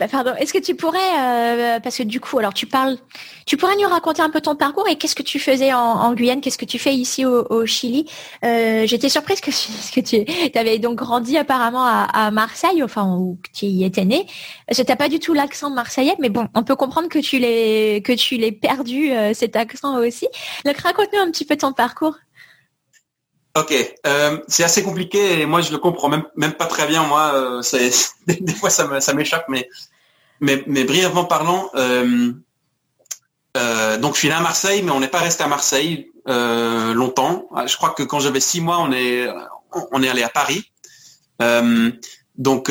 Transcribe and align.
bah, 0.00 0.08
pardon. 0.08 0.34
Est-ce 0.34 0.52
que 0.54 0.58
tu 0.58 0.74
pourrais, 0.74 1.78
parce 1.82 1.98
que 1.98 2.02
du 2.02 2.20
coup, 2.20 2.38
alors 2.38 2.54
tu 2.54 2.66
parles, 2.66 2.96
tu 3.46 3.58
pourrais 3.58 3.76
nous 3.76 3.86
raconter 3.86 4.22
un 4.22 4.30
peu 4.30 4.40
ton 4.40 4.56
parcours 4.56 4.88
et 4.88 4.96
qu'est-ce 4.96 5.14
que 5.14 5.22
tu 5.22 5.38
faisais 5.38 5.74
en, 5.74 6.12
Guyane, 6.14 6.40
qu'est-ce 6.40 6.56
que 6.56 6.64
tu 6.64 6.78
fais 6.78 6.94
ici 6.94 7.26
au, 7.26 7.66
Chili? 7.66 8.06
J'étais 8.42 9.10
surprise 9.10 9.42
que, 9.42 9.50
que 9.94 10.00
tu 10.00 10.58
avais 10.58 10.78
donc 10.78 10.96
grandi 10.96 11.36
apparemment 11.36 11.84
à, 11.84 12.30
Marseille, 12.30 12.82
enfin 12.82 13.14
où 13.14 13.38
tu 13.52 13.66
y 13.66 13.84
étais 13.84 14.06
né. 14.06 14.26
Je 14.72 14.82
n'as 14.82 14.96
pas 14.96 15.10
du 15.10 15.20
tout 15.20 15.34
l'accent 15.34 15.68
marseillais, 15.68 16.16
mais 16.18 16.30
bon, 16.30 16.48
on 16.54 16.64
peut 16.64 16.76
comprendre 16.76 17.08
que 17.08 17.18
tu 17.18 17.38
l'es 17.38 18.02
que 18.02 18.12
tu 18.12 18.38
perdu 18.52 19.12
cet 19.34 19.54
accent 19.54 19.98
aussi. 19.98 20.26
Donc 20.64 20.78
raconte-nous 20.78 21.20
un 21.20 21.30
petit 21.30 21.44
peu 21.44 21.56
ton 21.56 21.74
parcours. 21.74 22.16
Ok, 23.56 23.74
euh, 24.06 24.38
c'est 24.46 24.62
assez 24.62 24.84
compliqué 24.84 25.40
et 25.40 25.46
moi 25.46 25.60
je 25.60 25.72
le 25.72 25.78
comprends 25.78 26.08
même, 26.08 26.52
pas 26.52 26.66
très 26.66 26.86
bien. 26.86 27.04
Moi, 27.04 27.32
euh, 27.34 27.62
des, 28.26 28.54
fois 28.54 28.70
ça 28.70 29.12
m'échappe, 29.12 29.46
mais, 29.48 29.68
mais, 30.40 30.62
mais 30.66 30.84
brièvement 30.84 31.24
parlant, 31.24 31.70
euh, 31.76 32.32
donc 33.98 34.14
je 34.14 34.18
suis 34.18 34.28
né 34.28 34.34
à 34.34 34.40
Marseille, 34.40 34.82
mais 34.82 34.92
on 34.92 35.00
n'est 35.00 35.08
pas 35.08 35.18
resté 35.18 35.42
à 35.42 35.48
Marseille 35.48 36.10
longtemps. 36.26 37.48
Je 37.66 37.76
crois 37.76 37.90
que 37.90 38.02
quand 38.04 38.20
j'avais 38.20 38.40
six 38.40 38.60
mois, 38.60 38.78
on 38.78 38.92
est 38.92 39.28
on 39.92 40.02
est 40.02 40.08
allé 40.08 40.22
à 40.22 40.28
Paris. 40.28 40.70
donc 42.38 42.70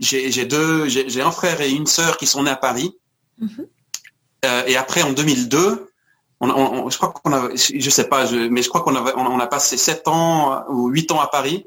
j'ai 0.00 0.44
deux, 0.46 0.88
j'ai 0.88 1.20
un 1.20 1.30
frère 1.30 1.60
et 1.60 1.70
une 1.70 1.86
sœur 1.86 2.16
qui 2.16 2.26
sont 2.26 2.44
nés 2.44 2.50
à 2.50 2.56
Paris. 2.56 2.96
Mm-hmm. 3.38 4.66
et 4.66 4.76
après 4.78 5.02
en 5.02 5.12
2002, 5.12 5.90
on, 6.40 6.90
je 6.90 6.96
crois 6.96 7.10
qu'on 7.10 7.32
a, 7.32 7.48
je 7.54 7.90
sais 7.90 8.08
pas, 8.08 8.30
mais 8.32 8.62
je 8.62 8.68
crois 8.68 8.82
qu'on 8.82 8.96
on, 8.96 9.40
a 9.40 9.46
passé 9.46 9.76
sept 9.76 10.08
ans 10.08 10.64
ou 10.70 10.88
huit 10.88 11.10
ans 11.12 11.20
à 11.20 11.26
Paris, 11.26 11.66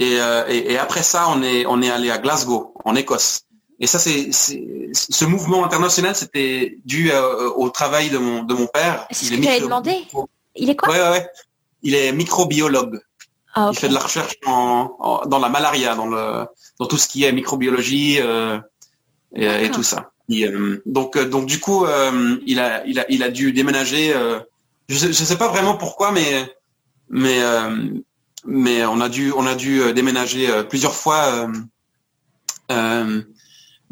euh, 0.00 0.44
et, 0.48 0.72
et, 0.72 0.78
après 0.78 1.02
ça, 1.02 1.28
on 1.28 1.42
est, 1.42 1.66
on 1.66 1.80
est 1.82 1.90
allé 1.90 2.10
à 2.10 2.18
Glasgow, 2.18 2.74
en 2.84 2.94
Écosse. 2.94 3.46
Et 3.80 3.86
ça, 3.86 3.98
c'est, 3.98 4.30
ce 4.32 5.24
mouvement 5.24 5.64
international, 5.64 6.14
c'était 6.14 6.78
dû 6.84 7.10
euh, 7.10 7.50
au 7.50 7.70
travail 7.70 8.10
de 8.10 8.18
mon, 8.18 8.44
de 8.44 8.54
mon 8.54 8.66
père. 8.66 9.06
C'est 9.10 9.26
ce 9.26 9.30
que 9.30 9.62
demandé. 9.62 10.06
Il 10.56 10.70
est 10.70 10.76
quoi 10.76 10.90
ouais, 10.90 11.00
ouais, 11.00 11.28
Il 11.82 11.94
est 11.94 12.12
microbiologue. 12.12 13.00
Ah, 13.54 13.70
Il 13.72 13.78
fait 13.78 13.88
de 13.88 13.94
la 13.94 14.00
recherche 14.00 14.34
en, 14.46 15.22
dans 15.26 15.38
la 15.38 15.48
malaria, 15.48 15.94
dans 15.94 16.06
le, 16.06 16.46
dans 16.78 16.86
tout 16.86 16.98
ce 16.98 17.08
qui 17.08 17.24
est 17.24 17.32
microbiologie 17.32 18.18
euh, 18.20 18.58
et, 19.34 19.64
et, 19.64 19.70
tout 19.70 19.82
ça. 19.82 20.10
Euh, 20.30 20.82
donc, 20.86 21.16
euh, 21.16 21.28
donc 21.28 21.46
du 21.46 21.60
coup, 21.60 21.84
euh, 21.84 22.36
il 22.46 22.58
a, 22.60 22.84
il 22.86 22.98
a, 22.98 23.04
il 23.10 23.22
a 23.22 23.30
dû 23.30 23.52
déménager. 23.52 24.14
je 24.88 24.96
sais, 24.96 25.12
sais 25.12 25.38
pas 25.38 25.48
vraiment 25.48 25.76
pourquoi, 25.76 26.12
mais, 26.12 26.54
mais, 27.08 27.40
mais 28.44 28.84
on 28.86 29.00
a 29.00 29.08
dû, 29.08 29.32
on 29.32 29.46
a 29.46 29.54
dû 29.54 29.92
déménager 29.92 30.48
plusieurs 30.68 30.94
fois. 30.94 31.48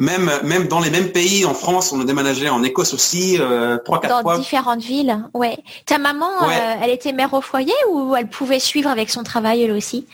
Même, 0.03 0.31
même 0.45 0.67
dans 0.69 0.81
les 0.81 0.91
mêmes 0.91 1.13
pays, 1.13 1.45
en 1.45 1.55
France, 1.55 1.93
on 1.93 2.01
a 2.01 2.05
déménagé 2.05 2.49
en 2.49 2.63
Écosse 2.63 2.93
aussi, 2.93 3.39
trois, 3.85 4.01
quatre 4.01 4.23
fois. 4.23 4.35
Dans 4.35 4.39
différentes 4.41 4.83
villes, 4.83 5.17
ouais. 5.35 5.57
Ta 5.87 5.99
maman, 5.99 6.31
elle 6.83 6.91
était 6.91 7.13
mère 7.13 7.33
au 7.35 7.41
foyer 7.41 7.75
ou 7.91 8.17
elle 8.17 8.29
pouvait 8.29 8.61
suivre 8.61 8.91
avec 8.91 9.11
son 9.11 9.23
travail 9.23 9.63
elle 9.63 9.73
aussi? 9.73 10.07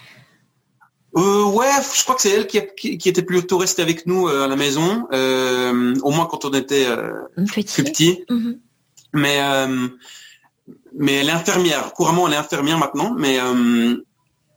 Euh, 1.16 1.44
ouais, 1.44 1.70
je 1.96 2.02
crois 2.02 2.14
que 2.14 2.20
c'est 2.20 2.30
elle 2.30 2.46
qui, 2.46 2.60
qui, 2.98 3.08
était 3.08 3.22
plutôt 3.22 3.58
restée 3.58 3.82
avec 3.82 4.06
nous 4.06 4.28
euh, 4.28 4.44
à 4.44 4.48
la 4.48 4.56
maison, 4.56 5.08
euh, 5.12 5.94
au 6.02 6.10
moins 6.10 6.26
quand 6.26 6.44
on 6.44 6.50
était 6.50 6.86
plus 7.34 7.64
petit. 7.64 8.24
Mhm. 8.28 8.58
Mais 9.14 9.38
mais 10.94 11.14
elle 11.14 11.28
est 11.28 11.32
infirmière. 11.32 11.92
Couramment, 11.94 12.28
elle 12.28 12.34
est 12.34 12.38
infirmière 12.38 12.78
maintenant. 12.78 13.14
Mais 13.16 13.38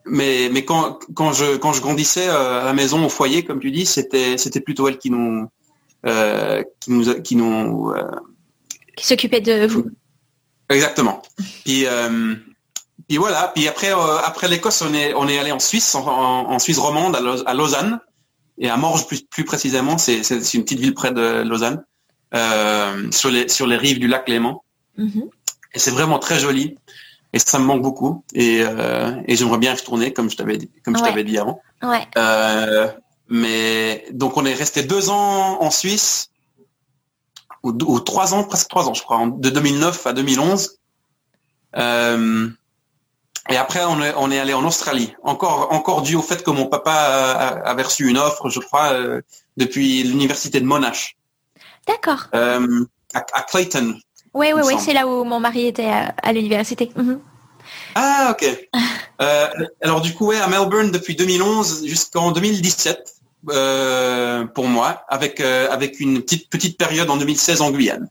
mais 0.06 0.50
mais 0.52 0.66
quand 0.66 1.00
quand 1.14 1.34
je 1.34 1.58
quand 1.58 1.74
je 1.74 1.82
grandissais 1.82 2.28
à 2.28 2.66
la 2.66 2.74
maison 2.74 3.06
au 3.06 3.10
foyer, 3.10 3.44
comme 3.44 3.60
tu 3.60 3.72
dis, 3.72 3.86
c'était 3.86 4.38
c'était 4.38 4.62
plutôt 4.62 4.88
elle 4.88 4.98
qui 4.98 5.10
nous 5.10 5.48
qui 6.04 6.92
nous 6.92 7.22
qui 7.22 7.36
nous 7.36 7.94
qui 8.95 9.08
s'occupait 9.08 9.42
de 9.42 9.67
vous. 9.67 9.86
Exactement. 10.70 11.22
Puis 11.66 11.86
puis 13.11 13.17
voilà. 13.17 13.52
Puis 13.54 13.67
après, 13.67 13.92
euh, 13.92 14.20
après 14.20 14.48
l'Écosse, 14.48 14.82
on 14.82 14.94
est, 14.94 15.14
on 15.16 15.28
est 15.28 15.38
allé 15.38 15.52
en 15.52 15.60
Suisse, 15.60 15.95
en, 15.95 16.60
Suisse 16.60 16.78
romande, 16.78 17.14
à, 17.45 17.54
Lausanne, 17.54 18.00
et 18.58 18.70
à 18.70 18.78
Morges 18.78 19.06
plus, 19.06 19.23
plus 19.23 19.44
précisément. 19.44 19.98
C'est, 19.98 20.22
une 20.54 20.64
petite 20.64 20.80
ville 20.80 20.94
près 20.94 21.11
de 21.11 21.42
Lausanne, 21.42 21.84
euh, 22.34 23.11
sur 23.11 23.30
les, 23.30 23.50
sur 23.50 23.67
les 23.67 23.76
rives 23.76 24.00
du 24.00 24.08
lac 24.08 24.30
Léman. 24.30 24.64
Mm-hmm. 24.98 25.30
Et 25.73 25.80
c'est 25.80 25.92
vraiment 25.92 26.20
très 26.20 26.40
joli. 26.40 26.78
Et 27.33 27.39
ça 27.39 27.59
me 27.59 27.65
manque 27.65 27.81
beaucoup. 27.81 28.23
Et, 28.33 28.61
euh, 28.61 29.14
et 29.25 29.36
j'aimerais 29.36 29.58
bien 29.58 29.73
retourner, 29.73 30.14
comme 30.14 30.30
je 30.30 30.36
t'avais 30.36 30.58
dit, 30.58 30.69
comme 30.83 30.97
je 30.97 31.03
t'avais 31.03 31.23
dit 31.23 31.37
avant. 31.37 31.61
Ouais. 31.81 32.08
mais 33.30 34.05
donc 34.11 34.36
on 34.36 34.45
est 34.45 34.53
resté 34.53 34.83
deux 34.83 35.09
ans 35.09 35.61
en 35.61 35.71
Suisse, 35.71 36.31
ou, 37.64 37.69
ou, 37.69 37.99
trois 37.99 38.33
ans, 38.33 38.43
presque 38.43 38.67
trois 38.67 38.87
ans, 38.89 38.93
je 38.93 39.03
crois, 39.03 39.25
de 39.27 39.49
2009 39.49 40.08
à 40.08 40.14
2011. 40.14 40.77
Euh, 41.77 42.49
et 43.49 43.58
après, 43.58 43.83
on 43.86 44.02
est, 44.02 44.13
on 44.17 44.31
est 44.31 44.39
allé 44.39 44.53
en 44.53 44.65
Australie, 44.65 45.13
encore, 45.23 45.71
encore 45.71 46.02
dû 46.02 46.15
au 46.15 46.21
fait 46.21 46.43
que 46.43 46.52
mon 46.52 46.67
papa 46.67 46.92
avait 46.92 47.83
reçu 47.83 48.08
une 48.08 48.17
offre, 48.17 48.49
je 48.49 48.59
crois, 48.59 48.93
euh, 48.93 49.21
depuis 49.58 50.03
l'université 50.03 50.59
de 50.59 50.65
Monash. 50.65 51.17
D'accord. 51.87 52.27
Euh, 52.36 52.86
à, 53.13 53.42
Clayton. 53.43 53.95
Oui, 54.33 54.47
oui, 54.55 54.61
oui, 54.65 54.75
c'est 54.80 54.93
là 54.93 55.08
où 55.08 55.23
mon 55.23 55.39
mari 55.39 55.67
était 55.67 55.92
à, 56.23 56.33
l'université. 56.33 56.92
Mhm. 56.95 57.19
Ah, 57.95 58.36
ok. 58.36 58.69
Euh, 59.21 59.47
alors 59.83 60.02
du 60.02 60.15
coup, 60.15 60.25
ouais, 60.25 60.39
à 60.39 60.47
Melbourne 60.47 60.89
depuis 60.89 61.15
2011 61.15 61.86
jusqu'en 61.86 62.31
2017 62.31 63.14
pour 64.55 64.67
moi, 64.67 65.05
avec 65.09 65.39
avec 65.39 65.99
une 65.99 66.23
petite 66.23 66.49
petite 66.49 66.75
période 66.75 67.08
en 67.08 67.17
2016 67.17 67.61
en 67.61 67.69
Guyane. 67.69 68.09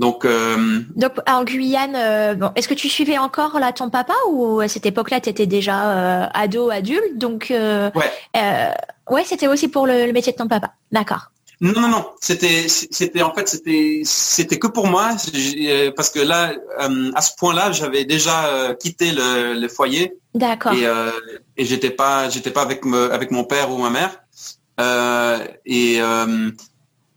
Donc, 0.00 0.24
euh, 0.24 0.80
Donc 0.96 1.12
en 1.26 1.44
Guyane, 1.44 1.94
euh, 1.94 2.34
bon, 2.34 2.50
est-ce 2.54 2.68
que 2.68 2.74
tu 2.74 2.88
suivais 2.88 3.18
encore 3.18 3.58
là 3.58 3.70
ton 3.72 3.90
papa 3.90 4.14
ou 4.30 4.60
à 4.60 4.66
cette 4.66 4.86
époque-là, 4.86 5.20
tu 5.20 5.28
étais 5.28 5.46
déjà 5.46 5.90
euh, 5.90 6.26
ado, 6.32 6.70
adulte? 6.70 7.18
Donc, 7.18 7.48
ouais, 7.50 8.72
ouais 9.10 9.24
c'était 9.24 9.46
aussi 9.46 9.68
pour 9.68 9.86
le, 9.86 10.10
métier 10.12 10.32
de 10.32 10.38
ton 10.38 10.48
papa. 10.48 10.72
D'accord. 10.92 11.30
Non, 11.60 11.72
non, 11.72 11.88
non. 11.88 12.06
C'était, 12.20 12.68
c'était 12.68 13.22
en 13.22 13.34
fait, 13.34 13.48
c'était, 13.48 14.00
c'était 14.04 14.58
que 14.58 14.66
pour 14.66 14.86
moi, 14.86 15.10
parce 15.94 16.10
que 16.10 16.20
là, 16.20 16.54
à 16.78 17.20
ce 17.20 17.32
point-là, 17.36 17.72
j'avais 17.72 18.04
déjà 18.04 18.74
quitté 18.80 19.12
le, 19.12 19.68
foyer. 19.68 20.14
D'accord. 20.34 20.72
Et, 20.72 20.86
et 21.58 21.64
j'étais 21.66 21.90
pas, 21.90 22.30
j'étais 22.30 22.50
pas 22.50 22.62
avec 22.62 22.84
avec 22.86 23.30
mon 23.30 23.44
père 23.44 23.70
ou 23.70 23.78
ma 23.78 23.90
mère. 23.90 24.22
et 25.66 26.00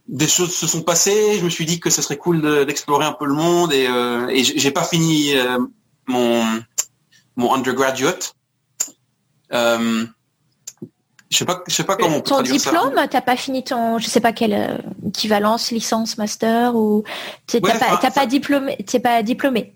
des 0.08 0.28
choses 0.28 0.54
se 0.54 0.68
sont 0.68 0.82
passées. 0.82 1.38
Je 1.40 1.46
me 1.46 1.50
suis 1.50 1.66
dit 1.66 1.80
que 1.80 1.90
ce 1.90 2.02
serait 2.02 2.18
cool 2.18 2.66
d'explorer 2.66 3.06
un 3.06 3.14
peu 3.14 3.26
le 3.26 3.34
monde 3.34 3.74
et, 3.74 3.88
euh, 3.88 4.28
et 4.28 4.44
j'ai 4.44 4.72
pas 4.72 4.84
fini 4.84 5.36
euh, 5.36 5.60
mon 6.08 6.44
mon 7.36 7.54
undergraduate. 7.54 8.36
Je 11.34 11.40
sais 11.40 11.46
pas, 11.46 11.64
je 11.68 11.74
sais 11.74 11.84
pas 11.84 11.96
comment. 11.96 12.22
Ton 12.22 12.44
diplôme, 12.44 12.96
t'as 13.10 13.22
pas 13.22 13.36
fini 13.36 13.64
ton, 13.64 13.98
je 13.98 14.08
sais 14.08 14.22
pas 14.22 14.34
quelle 14.34 14.54
euh, 14.54 14.78
équivalence, 15.08 15.72
licence, 15.72 16.20
master 16.20 16.76
ou 16.76 17.04
t'as 17.48 17.60
pas, 17.60 18.12
pas 18.12 18.26
diplômé, 18.28 18.78
t'es 18.86 19.00
pas 19.00 19.24
diplômé. 19.24 19.74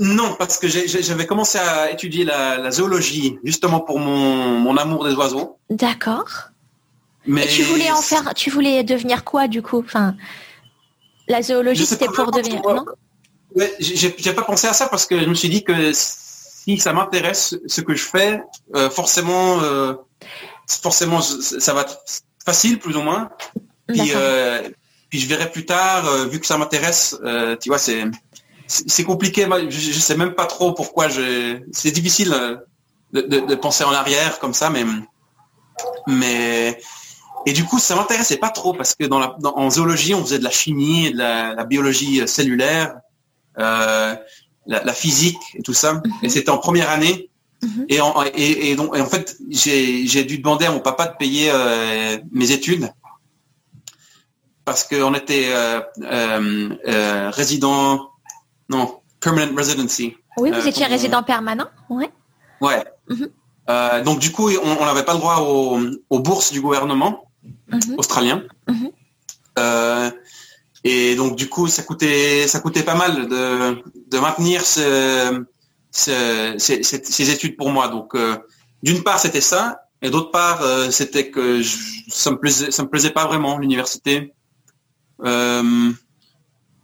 Non, 0.00 0.34
parce 0.36 0.58
que 0.58 0.66
j'avais 0.66 1.26
commencé 1.26 1.58
à 1.58 1.92
étudier 1.92 2.24
la, 2.24 2.58
la, 2.58 2.72
zoologie 2.72 3.38
justement 3.44 3.78
pour 3.78 4.00
mon, 4.00 4.58
mon 4.58 4.76
amour 4.76 5.04
des 5.04 5.14
oiseaux. 5.14 5.58
D'accord. 5.70 6.48
Mais 7.26 7.46
tu 7.46 7.62
voulais 7.62 7.92
en 7.92 8.02
faire, 8.02 8.34
tu 8.34 8.50
voulais 8.50 8.82
devenir 8.82 9.22
quoi 9.22 9.46
du 9.46 9.62
coup? 9.62 9.78
Enfin, 9.78 10.16
la 11.28 11.42
zoologie 11.42 11.86
c'était 11.86 12.06
pour 12.06 12.32
devenir, 12.32 12.60
non? 12.62 12.84
Ouais, 13.54 13.72
j'ai 13.78 14.32
pas 14.32 14.42
pensé 14.42 14.66
à 14.66 14.72
ça 14.72 14.88
parce 14.88 15.06
que 15.06 15.20
je 15.20 15.26
me 15.26 15.34
suis 15.34 15.48
dit 15.48 15.62
que 15.62 15.92
si 16.64 16.78
ça 16.78 16.92
m'intéresse 16.92 17.56
ce 17.66 17.80
que 17.80 17.94
je 17.94 18.04
fais, 18.04 18.42
euh, 18.74 18.90
forcément, 18.90 19.60
euh, 19.62 19.94
forcément 20.66 21.20
ça 21.20 21.74
va 21.74 21.82
être 21.82 21.98
facile 22.44 22.78
plus 22.78 22.96
ou 22.96 23.02
moins. 23.02 23.30
Puis, 23.86 24.12
euh, 24.14 24.68
puis 25.10 25.20
je 25.20 25.28
verrai 25.28 25.50
plus 25.50 25.66
tard, 25.66 26.26
vu 26.28 26.40
que 26.40 26.46
ça 26.46 26.56
m'intéresse, 26.58 27.16
tu 27.60 27.68
vois, 27.68 27.78
c'est 27.78 28.04
c'est 28.66 29.04
compliqué. 29.04 29.46
Je, 29.68 29.78
je, 29.78 30.00
sais 30.00 30.16
même 30.16 30.34
pas 30.34 30.46
trop 30.46 30.72
pourquoi 30.72 31.08
je. 31.08 31.60
C'est 31.72 31.90
difficile 31.90 32.30
de, 33.12 33.20
de, 33.20 33.40
de, 33.40 33.54
penser 33.54 33.84
en 33.84 33.92
arrière 33.92 34.38
comme 34.38 34.54
ça, 34.54 34.70
mais 34.70 34.84
mais 36.06 36.80
et 37.46 37.52
du 37.52 37.64
coup, 37.64 37.78
ça 37.78 37.94
m'intéressait 37.94 38.38
pas 38.38 38.50
trop 38.50 38.72
parce 38.72 38.94
que 38.94 39.04
dans 39.04 39.18
la, 39.18 39.36
en 39.42 39.70
zoologie, 39.70 40.14
on 40.14 40.22
faisait 40.22 40.38
de 40.38 40.44
la 40.44 40.50
chimie, 40.50 41.12
de 41.12 41.18
la, 41.18 41.64
biologie 41.64 42.26
cellulaire, 42.26 42.96
euh, 43.58 44.14
la, 44.66 44.92
physique 44.92 45.40
et 45.54 45.62
tout 45.62 45.74
ça. 45.74 46.02
Et 46.22 46.28
c'était 46.28 46.50
en 46.50 46.58
première 46.58 46.90
année. 46.90 47.30
Mhm. 47.64 47.86
Et, 47.88 48.00
en, 48.00 48.22
et, 48.34 48.76
donc, 48.76 48.96
en 48.96 49.06
fait, 49.06 49.36
j'ai 49.50 50.24
dû 50.24 50.38
demander 50.38 50.66
à 50.66 50.72
mon 50.72 50.80
papa 50.80 51.06
de 51.06 51.16
payer 51.16 51.50
euh, 51.52 52.18
mes 52.30 52.52
études 52.52 52.90
parce 54.64 54.84
qu'on 54.84 55.14
était 55.14 55.48
euh, 55.48 55.80
euh, 56.02 57.30
résident, 57.30 58.10
non, 58.68 59.00
permanent 59.20 59.54
residency. 59.56 60.16
Oui, 60.36 60.50
vous 60.50 60.66
étiez 60.66 60.86
résident 60.86 61.22
permanent, 61.22 61.68
ouais. 61.90 62.10
Ouais. 62.60 62.82
Mhm. 63.08 64.04
donc 64.04 64.18
du 64.20 64.32
coup, 64.32 64.50
on 64.50 64.84
n'avait 64.84 65.04
pas 65.04 65.12
le 65.12 65.18
droit 65.18 65.40
aux, 65.40 65.78
aux 66.08 66.18
bourses 66.18 66.52
du 66.52 66.60
gouvernement. 66.60 67.24
mhm. 67.68 67.98
australien. 67.98 68.42
Et 70.86 71.14
donc 71.16 71.36
du 71.36 71.48
coup, 71.48 71.66
ça 71.68 71.82
coûtait, 71.82 72.46
ça 72.46 72.60
coûtait 72.60 72.82
pas 72.82 72.94
mal 72.94 73.26
de, 73.28 73.82
de 74.10 74.18
maintenir 74.18 74.64
ce, 74.64 75.44
ces, 75.96 77.30
études 77.30 77.56
pour 77.56 77.70
moi. 77.70 77.88
Donc, 77.88 78.16
d'une 78.82 79.02
part, 79.02 79.18
c'était 79.18 79.40
ça, 79.40 79.80
et 80.02 80.10
d'autre 80.10 80.30
part, 80.30 80.62
c'était 80.90 81.30
que 81.30 81.62
ça 82.08 82.30
me 82.30 82.36
plaisait, 82.38 82.70
ça 82.70 82.82
me 82.82 82.88
plaisait 82.88 83.10
pas 83.10 83.26
vraiment 83.26 83.58
l'université. 83.58 84.34
Euh, 85.24 85.90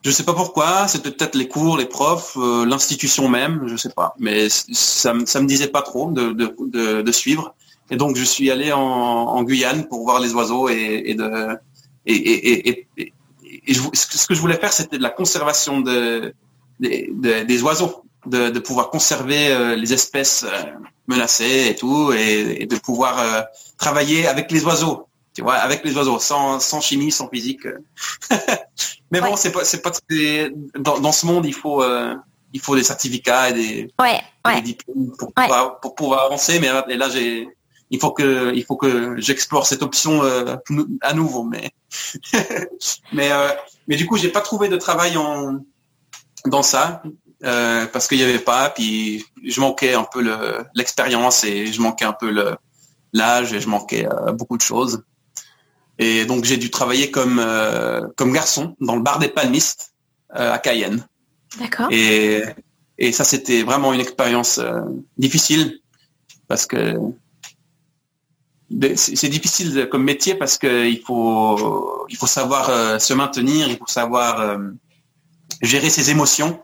je 0.03 0.11
sais 0.11 0.25
pas 0.25 0.33
pourquoi, 0.33 0.89
c'était 0.89 1.11
peut-être 1.11 1.35
les 1.35 1.49
cours, 1.49 1.77
les 1.77 1.87
profs, 1.87 2.37
euh, 2.39 2.65
l'institution 2.65 3.29
même, 3.29 3.65
je 3.67 3.77
sais 3.77 3.91
pas. 3.91 4.15
Mais 4.19 4.49
ça, 4.49 5.15
ça 5.27 5.41
me 5.41 5.47
disait 5.47 5.69
pas 5.69 5.83
trop 5.83 6.11
de, 6.11 6.33
de, 6.33 7.03
de, 7.03 7.13
suivre. 7.13 7.55
Et 7.91 7.97
donc 7.97 8.17
je 8.17 8.25
suis 8.25 8.51
allé 8.51 8.73
en, 8.73 9.43
Guyane 9.43 9.87
pour 9.89 10.05
voir 10.05 10.21
les 10.21 10.33
oiseaux 10.33 10.69
et, 10.69 11.03
et 11.07 11.15
de 11.15 11.59
et, 12.07 12.15
et, 12.15 12.69
et, 12.97 13.13
et 13.67 13.75
ce 13.75 14.27
que 14.27 14.35
je 14.35 14.41
voulais 14.41 14.57
faire, 14.57 14.73
c'était 14.73 14.97
de 14.97 15.03
la 15.03 15.11
conservation 15.11 15.81
de, 15.81 16.35
des 16.79 17.63
oiseaux, 17.63 18.05
de, 18.27 18.51
de, 18.51 18.59
pouvoir 18.59 18.91
conserver 18.91 19.49
euh, 19.49 19.77
les 19.77 19.93
espèces 19.93 20.45
euh, 20.45 20.63
menacées 21.07 21.69
et 21.71 21.75
tout, 21.75 22.13
et, 22.13 22.67
de 22.67 22.77
pouvoir 22.77 23.47
travailler 23.79 24.27
avec 24.27 24.51
les 24.53 24.65
oiseaux 24.65 25.09
tu 25.35 25.43
vois, 25.43 25.55
avec 25.55 25.85
les 25.85 25.97
oiseaux, 25.97 26.19
sans, 26.19 26.61
sans 26.61 26.81
chimie, 26.81 27.13
sans 27.13 27.29
physique. 27.29 27.67
Mais 29.11 29.21
bon, 29.21 29.37
c'est 29.37 29.53
pas, 29.53 29.65
c'est 29.65 29.83
pas 29.83 29.93
dans, 30.79 31.01
dans, 31.01 31.13
ce 31.13 31.27
monde, 31.27 31.47
il 31.47 31.55
faut, 31.55 31.83
euh, 31.83 32.15
il 32.53 32.61
faut 32.61 32.77
des 32.77 32.83
certificats 32.83 33.51
et 33.51 33.53
des, 33.53 33.95
ouais, 34.01 34.21
des 34.55 34.63
diplômes 34.63 35.13
pour, 35.19 35.33
pouvoir, 35.33 35.81
pour 35.81 35.95
pouvoir 35.95 36.27
avancer. 36.27 36.59
Mais 36.61 36.69
là, 36.69 36.85
là 36.89 37.09
j'ai, 37.09 37.49
il 37.91 38.01
faut 38.01 38.11
que, 38.11 38.53
il 38.55 38.65
faut 38.65 38.77
que 38.77 39.21
j'explore 39.21 39.67
cette 39.67 39.83
option 39.83 40.23
euh, 40.25 40.57
à 41.01 41.13
nouveau. 41.13 41.45
Mais, 41.45 41.71
mais, 43.13 43.33
euh, 43.33 43.49
mais 43.89 43.97
du 43.97 44.07
coup, 44.07 44.17
j'ai 44.17 44.31
pas 44.31 44.41
trouvé 44.41 44.69
de 44.69 44.77
travail 44.77 45.17
en, 45.17 45.61
dans 46.47 46.63
ça. 46.63 47.03
Parce 47.43 48.07
qu'il 48.09 48.19
y 48.19 48.23
avait 48.23 48.39
pas, 48.39 48.71
puis 48.71 49.25
je 49.45 49.61
manquais 49.61 49.95
un 49.95 50.05
peu 50.05 50.23
l'expérience 50.75 51.45
et 51.45 51.67
je 51.67 51.81
manquais 51.81 52.05
un 52.05 52.13
peu 52.13 52.57
l'âge 53.13 53.53
et 53.53 53.61
je 53.61 53.69
manquais 53.69 54.07
beaucoup 54.35 54.57
de 54.57 54.63
choses. 54.63 55.03
Et 56.01 56.25
donc 56.25 56.45
j'ai 56.45 56.57
dû 56.57 56.71
travailler 56.71 57.11
comme 57.11 57.39
euh, 57.39 58.01
comme 58.17 58.33
garçon 58.33 58.75
dans 58.81 58.97
le 58.97 59.03
bar 59.03 59.19
des 59.19 59.29
palmistes 59.29 59.93
euh, 60.35 60.51
à 60.51 60.59
Cayenne. 60.59 61.07
D'accord. 61.59 61.89
Et 61.91 62.43
et 62.97 63.13
ça 63.13 63.23
c'était 63.23 63.63
vraiment 63.63 63.93
une 63.93 64.01
expérience 64.01 64.59
euh, 64.59 64.81
difficile 65.19 65.79
parce 66.49 66.65
que 66.65 66.95
c'est 68.97 69.29
difficile 69.29 69.89
comme 69.91 70.05
métier 70.05 70.35
parce 70.35 70.57
que 70.57 70.87
il 70.87 71.03
faut 71.03 72.07
il 72.09 72.17
faut 72.17 72.27
savoir 72.27 73.01
se 73.01 73.13
maintenir, 73.13 73.69
il 73.69 73.77
faut 73.77 73.87
savoir 73.87 74.59
gérer 75.61 75.91
ses 75.91 76.11
émotions. 76.11 76.63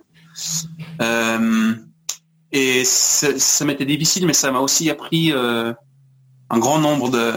Et 2.53 2.85
ça 2.85 3.65
m'était 3.65 3.85
difficile, 3.85 4.27
mais 4.27 4.33
ça 4.33 4.50
m'a 4.50 4.61
aussi 4.61 4.91
appris 4.91 5.33
un 5.33 6.59
grand 6.59 6.79
nombre 6.79 7.11
de, 7.11 7.33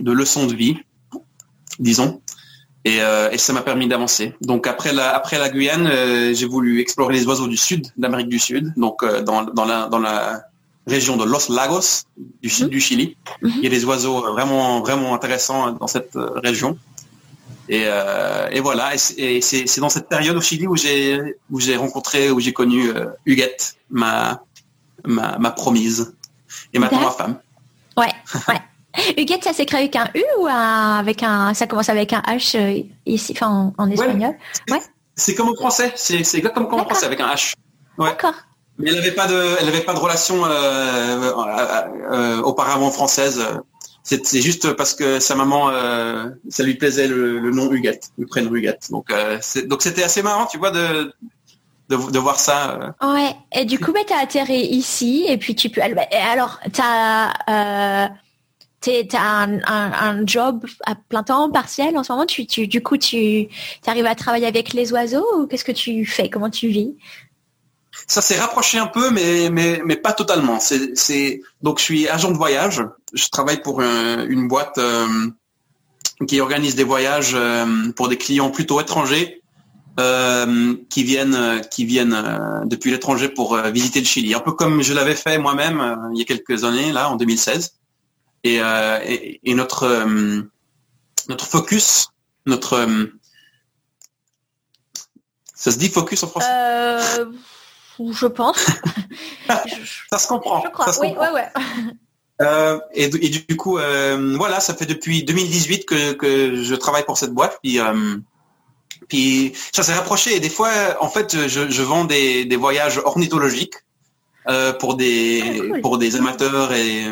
de 0.00 0.12
leçons 0.12 0.46
de 0.46 0.54
vie 0.54 0.76
disons. 1.80 2.20
Euh, 2.86 3.30
et, 3.30 3.38
ça 3.38 3.52
m'a 3.52 3.62
permis 3.62 3.88
d'avancer. 3.88 4.34
Donc 4.40 4.66
après 4.66 4.92
la, 4.92 5.14
après 5.14 5.38
la 5.38 5.50
Guyane, 5.50 5.86
euh, 5.86 6.32
j'ai 6.32 6.46
voulu 6.46 6.80
explorer 6.80 7.14
les 7.14 7.26
oiseaux 7.26 7.46
du 7.46 7.56
sud, 7.56 7.88
d'Amérique 7.96 8.28
du 8.28 8.38
Sud, 8.38 8.72
donc 8.76 9.02
euh, 9.02 9.22
dans, 9.22 9.42
dans, 9.42 9.66
la, 9.66 9.88
dans 9.88 9.98
la 9.98 10.44
région 10.86 11.18
de 11.18 11.24
Los 11.24 11.52
Lagos, 11.52 12.04
du 12.42 12.48
sud 12.48 12.66
mhm. 12.66 12.70
du 12.70 12.80
Chili. 12.80 13.16
Mhm. 13.42 13.52
Il 13.56 13.64
y 13.64 13.66
a 13.66 13.70
des 13.70 13.84
oiseaux 13.84 14.20
vraiment, 14.32 14.80
vraiment 14.80 15.14
intéressants 15.14 15.72
dans 15.72 15.86
cette 15.86 16.12
région. 16.14 16.78
Et, 17.72 17.86
et 18.50 18.60
voilà, 18.60 18.92
et 19.16 19.40
c'est 19.40 19.80
dans 19.80 19.88
cette 19.88 20.08
période 20.08 20.36
au 20.36 20.40
Chili 20.40 20.66
où 20.66 20.76
j'ai 20.76 21.36
où 21.50 21.60
j'ai 21.60 21.76
rencontré, 21.76 22.30
où 22.30 22.40
j'ai 22.40 22.52
connu 22.52 22.90
Huguette, 23.26 23.76
ma, 23.90 24.42
ma, 25.04 25.38
ma 25.38 25.50
promise, 25.52 26.12
et 26.72 26.80
maintenant 26.80 27.00
ma 27.00 27.10
femme. 27.12 27.38
Ouais, 27.96 28.12
ouais. 28.48 28.60
Huguette, 29.16 29.44
ça 29.44 29.52
s'écrit 29.52 29.76
avec 29.76 29.96
un 29.96 30.08
U 30.14 30.22
ou 30.38 30.46
avec 30.46 31.22
un, 31.22 31.54
ça 31.54 31.66
commence 31.66 31.88
avec 31.88 32.12
un 32.12 32.20
H 32.20 32.56
euh, 32.56 32.82
ici, 33.06 33.32
enfin 33.36 33.72
en, 33.76 33.90
espagnol? 33.90 34.34
Ouais. 34.68 34.80
C'est 35.16 35.34
comme 35.34 35.48
en 35.48 35.54
français, 35.54 35.92
c'est 35.96 36.18
exactement 36.18 36.66
comme 36.66 36.80
en 36.80 36.84
français 36.84 37.06
avec 37.06 37.20
un 37.20 37.28
H. 37.28 37.54
D'accord. 37.98 38.34
Mais 38.78 38.90
elle 38.90 38.96
n'avait 38.96 39.12
pas 39.12 39.26
de, 39.26 39.56
elle 39.60 39.68
avait 39.68 39.82
pas 39.82 39.92
de 39.92 39.98
relation 39.98 40.44
euh, 40.44 41.32
euh, 42.10 42.40
auparavant 42.42 42.90
française. 42.90 43.44
C'est 44.02 44.40
juste 44.40 44.72
parce 44.72 44.94
que 44.94 45.20
sa 45.20 45.34
maman, 45.34 45.70
ça 46.48 46.62
lui 46.62 46.74
plaisait 46.74 47.06
le, 47.06 47.50
nom 47.50 47.70
Huguette, 47.70 48.10
le 48.18 48.26
prénom 48.26 48.54
Huguette. 48.54 48.88
Donc 48.90 49.12
donc 49.66 49.82
c'était 49.82 50.02
assez 50.02 50.22
marrant, 50.22 50.46
tu 50.46 50.58
vois, 50.58 50.70
de 50.70 51.12
de, 51.90 52.18
voir 52.18 52.38
ça. 52.38 52.94
Ouais. 53.02 53.34
Et 53.52 53.64
du 53.64 53.78
coup, 53.78 53.92
bah, 53.92 54.00
tu 54.06 54.12
as 54.12 54.18
atterri 54.18 54.60
ici 54.60 55.24
et 55.28 55.36
puis 55.36 55.54
tu 55.54 55.70
peux. 55.70 55.80
Alors, 55.82 56.60
tu 56.72 56.80
as 56.80 58.10
tu 58.80 59.16
as 59.16 59.48
un, 59.66 60.26
job 60.26 60.64
à 60.86 60.94
plein 60.94 61.22
temps, 61.22 61.50
partiel 61.50 61.96
en 61.98 62.02
ce 62.02 62.12
moment 62.12 62.26
tu, 62.26 62.46
tu 62.46 62.66
Du 62.66 62.82
coup, 62.82 62.96
tu 62.96 63.48
arrives 63.86 64.06
à 64.06 64.14
travailler 64.14 64.46
avec 64.46 64.72
les 64.72 64.92
oiseaux 64.92 65.26
ou 65.36 65.46
qu'est-ce 65.46 65.64
que 65.64 65.72
tu 65.72 66.06
fais? 66.06 66.30
Comment 66.30 66.50
tu 66.50 66.68
vis? 66.68 66.96
Ça 68.06 68.22
s'est 68.22 68.38
rapproché 68.38 68.78
un 68.78 68.86
peu, 68.86 69.10
mais, 69.10 69.50
mais, 69.50 69.80
mais 69.84 69.96
pas 69.96 70.12
totalement. 70.12 70.58
C'est, 70.60 71.40
donc 71.62 71.78
je 71.78 71.84
suis 71.84 72.08
agent 72.08 72.30
de 72.30 72.36
voyage. 72.36 72.82
Je 73.12 73.28
travaille 73.28 73.62
pour 73.62 73.80
une 73.80 74.48
boîte 74.48 74.78
euh, 74.78 75.06
qui 76.26 76.40
organise 76.40 76.74
des 76.74 76.84
voyages 76.84 77.32
euh, 77.34 77.90
pour 77.92 78.08
des 78.08 78.16
clients 78.16 78.50
plutôt 78.50 78.80
étrangers 78.80 79.42
euh, 79.98 80.76
qui 80.88 81.04
viennent, 81.04 81.60
qui 81.70 81.84
viennent 81.84 82.62
depuis 82.64 82.90
l'étranger 82.90 83.28
pour 83.28 83.56
visiter 83.56 84.00
le 84.00 84.06
Chili. 84.06 84.34
Un 84.34 84.40
peu 84.40 84.52
comme 84.52 84.82
je 84.82 84.92
l'avais 84.92 85.16
fait 85.16 85.38
moi-même 85.38 86.10
il 86.12 86.18
y 86.18 86.22
a 86.22 86.24
quelques 86.24 86.64
années, 86.64 86.92
là, 86.92 87.10
en 87.10 87.16
2016. 87.16 87.74
Euh, 88.46 89.00
et, 89.04 89.40
et, 89.44 89.54
notre 89.54 90.06
notre 91.28 91.46
focus, 91.46 92.08
notre 92.46 92.88
ça 95.54 95.70
se 95.70 95.76
dit 95.76 95.90
focus 95.90 96.22
en 96.22 96.28
français? 96.28 96.48
Je 98.12 98.26
pense. 98.26 98.66
ça 100.10 100.18
se 100.18 100.26
comprend. 100.26 100.62
Je 100.64 100.70
crois. 100.70 100.86
oui, 101.00 101.08
ouais, 101.08 101.30
ouais. 101.32 101.48
Euh, 102.40 102.78
et, 102.94 103.04
et, 103.04 103.28
du 103.28 103.56
coup, 103.56 103.78
euh, 103.78 104.34
voilà, 104.38 104.60
ça 104.60 104.74
fait 104.74 104.86
depuis 104.86 105.24
2018 105.24 105.84
que, 105.84 106.12
que 106.12 106.62
je 106.62 106.74
travaille 106.74 107.04
pour 107.04 107.18
cette 107.18 107.32
boîte. 107.32 107.58
Puis, 107.62 107.78
euh, 107.78 108.16
puis 109.08 109.52
ça 109.72 109.82
s'est 109.82 109.92
rapproché. 109.92 110.34
Et 110.36 110.40
des 110.40 110.48
fois, 110.48 110.70
en 111.00 111.08
fait, 111.08 111.48
je, 111.48 111.68
je 111.68 111.82
vends 111.82 112.04
des, 112.04 112.46
des 112.46 112.56
voyages 112.56 112.98
ornithologiques 113.04 113.74
pour 114.80 114.96
des 114.96 115.42
ah, 115.74 115.78
pour 115.80 115.98
des 115.98 116.16
amateurs 116.16 116.72
et 116.72 117.04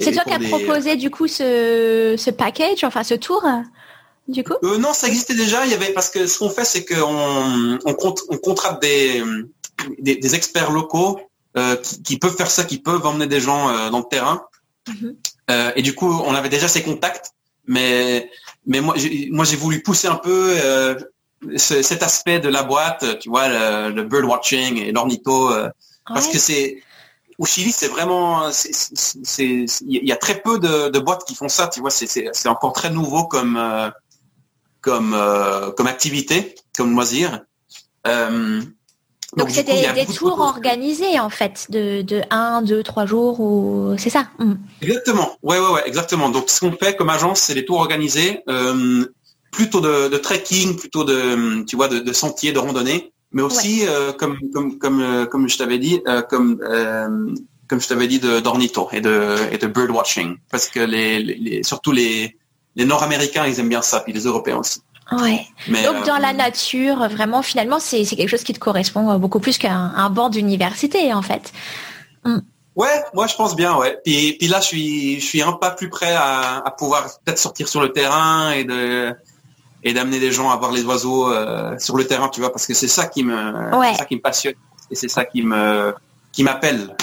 c'est 0.00 0.10
toi 0.12 0.24
qui 0.24 0.32
as 0.32 0.40
proposé 0.40 0.96
du 0.96 1.10
coup 1.10 1.28
ce, 1.28 2.16
ce 2.18 2.30
package, 2.30 2.82
enfin 2.82 3.04
ce 3.04 3.14
tour 3.14 3.44
du 4.28 4.42
coup? 4.42 4.54
Euh, 4.64 4.78
Non, 4.78 4.92
ça 4.92 5.06
existait 5.06 5.34
déjà. 5.34 5.64
Il 5.64 5.70
y 5.70 5.74
avait 5.74 5.92
parce 5.92 6.10
que 6.10 6.26
ce 6.26 6.38
qu'on 6.38 6.50
fait, 6.50 6.64
c'est 6.64 6.84
qu'on 6.84 7.04
on, 7.04 7.78
on 7.86 8.38
contrate 8.38 8.82
des, 8.82 9.22
des, 9.98 10.34
experts 10.34 10.70
locaux 10.70 11.20
euh, 11.56 11.76
qui, 12.04 12.18
peuvent 12.18 12.36
faire 12.36 12.50
ça, 12.50 12.64
qui 12.64 12.78
peuvent 12.78 13.06
emmener 13.06 13.26
des 13.26 13.40
gens 13.40 13.68
euh, 13.68 13.90
dans 13.90 13.98
le 13.98 14.08
terrain. 14.10 14.42
Mhm. 14.88 15.16
et 15.74 15.82
du 15.82 15.96
coup, 15.96 16.12
on 16.12 16.32
avait 16.32 16.48
déjà 16.48 16.68
ces 16.68 16.84
contacts, 16.84 17.32
mais 17.66 18.30
mais 18.66 18.80
moi, 18.80 18.94
j'ai, 18.96 19.28
moi 19.32 19.44
j'ai 19.44 19.56
voulu 19.56 19.82
pousser 19.82 20.06
un 20.06 20.14
peu 20.14 20.54
cet 21.56 22.04
aspect 22.04 22.38
de 22.38 22.48
la 22.48 22.62
boîte, 22.62 23.18
tu 23.18 23.28
vois, 23.28 23.48
le, 23.90 24.02
bird 24.04 24.24
watching 24.24 24.76
et 24.78 24.92
l'ornitho, 24.92 25.50
parce 26.06 26.28
que 26.28 26.38
c'est 26.38 26.84
au 27.38 27.44
Chili, 27.44 27.70
c'est 27.70 27.88
vraiment, 27.88 28.48
il 28.48 29.66
y 29.86 30.12
a 30.12 30.16
très 30.16 30.40
peu 30.40 30.58
de, 30.58 30.98
boîtes 30.98 31.24
qui 31.24 31.34
font 31.34 31.48
ça. 31.48 31.68
Tu 31.68 31.80
vois, 31.80 31.90
c'est 31.90 32.48
encore 32.48 32.72
très 32.72 32.90
nouveau 32.90 33.24
comme 33.24 33.56
euh, 33.56 33.90
comme 34.80 35.14
euh, 35.14 35.70
comme 35.72 35.86
activité, 35.86 36.54
comme 36.76 36.92
loisir. 36.92 37.42
Euh, 38.06 38.62
donc 39.36 39.50
c'était 39.50 39.92
des, 39.92 40.06
tours 40.06 40.40
organisés 40.40 41.20
en 41.20 41.30
fait, 41.30 41.66
de, 41.70 42.02
de 42.02 42.22
1, 42.30 42.62
2, 42.62 42.82
3 42.82 43.06
jours 43.06 43.40
ou 43.40 43.94
c'est 43.98 44.10
ça 44.10 44.28
mm. 44.38 44.54
Exactement, 44.82 45.36
ouais, 45.42 45.58
ouais, 45.58 45.72
ouais, 45.72 45.82
exactement. 45.86 46.30
Donc 46.30 46.48
ce 46.48 46.60
qu'on 46.60 46.72
fait 46.72 46.96
comme 46.96 47.10
agence, 47.10 47.40
c'est 47.40 47.54
des 47.54 47.64
tours 47.64 47.78
organisés, 47.78 48.42
plutôt 49.50 49.80
de, 49.80 50.16
trekking, 50.16 50.76
plutôt 50.76 51.04
de, 51.04 51.64
tu 51.64 51.76
vois, 51.76 51.88
de, 51.88 51.98
de 51.98 52.12
sentiers, 52.12 52.52
de 52.52 52.58
randonnée 52.58 53.12
mais 53.32 53.42
aussi 53.42 53.86
euh, 53.86 54.12
comme 54.12 54.38
comme 54.52 54.78
comme 54.78 55.00
euh, 55.00 55.26
comme 55.26 55.48
je 55.48 55.58
t'avais 55.58 55.78
dit 55.78 56.00
euh, 56.06 56.22
comme 56.22 56.58
comme 57.68 57.80
je 57.80 57.88
t'avais 57.88 58.06
dit 58.06 58.18
de 58.18 58.40
d'ornitho 58.40 58.88
et 58.92 59.00
de 59.00 59.36
et 59.52 59.58
de 59.58 59.66
bird 59.66 59.90
watching 59.90 60.36
parce 60.50 60.68
que 60.68 60.80
les, 60.80 61.20
les 61.20 61.62
surtout 61.62 61.92
les 61.92 62.36
les 62.76 62.84
Nord-Américains 62.84 63.46
ils 63.46 63.58
aiment 63.60 63.68
bien 63.68 63.82
ça 63.82 64.00
puis 64.00 64.12
les 64.12 64.24
Européens 64.24 64.58
aussi. 64.58 64.80
Ouais. 65.12 65.46
Donc 65.68 66.04
dans 66.04 66.18
la 66.18 66.32
nature, 66.32 67.08
vraiment, 67.08 67.42
finalement, 67.42 67.78
c'est 67.78 68.04
quelque 68.04 68.28
chose 68.28 68.42
qui 68.42 68.52
te 68.52 68.58
correspond 68.58 69.18
beaucoup 69.18 69.40
plus 69.40 69.56
qu'un 69.58 69.92
un 69.96 70.10
banc 70.10 70.28
d'université, 70.30 71.12
en 71.14 71.22
fait. 71.22 71.52
Mm. 72.24 72.38
Ouais, 72.74 73.02
moi 73.14 73.26
je 73.26 73.34
pense 73.36 73.56
bien, 73.56 73.74
ouais. 73.76 73.98
Puis, 74.04 74.36
puis 74.38 74.48
là, 74.48 74.60
je 74.60 74.66
suis, 74.66 75.20
je 75.20 75.24
suis 75.24 75.40
un 75.42 75.52
pas 75.52 75.70
plus 75.70 75.88
près 75.88 76.12
à, 76.12 76.58
à 76.58 76.70
pouvoir 76.70 77.04
peut-être 77.24 77.38
sortir 77.38 77.68
sur 77.68 77.80
le 77.80 77.92
terrain 77.92 78.50
et 78.50 78.64
de 78.64 79.14
et 79.82 79.94
d'amener 79.94 80.18
des 80.18 80.32
gens 80.32 80.50
à 80.50 80.56
voir 80.56 80.72
les 80.72 80.82
oiseaux 80.82 81.32
euh, 81.32 81.78
sur 81.78 81.96
le 81.96 82.04
terrain, 82.06 82.28
tu 82.28 82.40
vois, 82.40 82.50
parce 82.50 82.66
que 82.66 82.74
c'est 82.74 82.88
ça 82.88 83.06
qui 83.06 83.22
me, 83.22 83.74
Ouais. 83.76 83.94
ça 83.94 84.04
qui 84.04 84.16
me 84.16 84.20
passionne 84.20 84.54
et 84.90 84.96
c'est 84.96 85.08
ça 85.08 85.24
qui 85.24 85.42
me, 85.42 85.94
qui 86.32 86.42
m'appelle, 86.42 86.96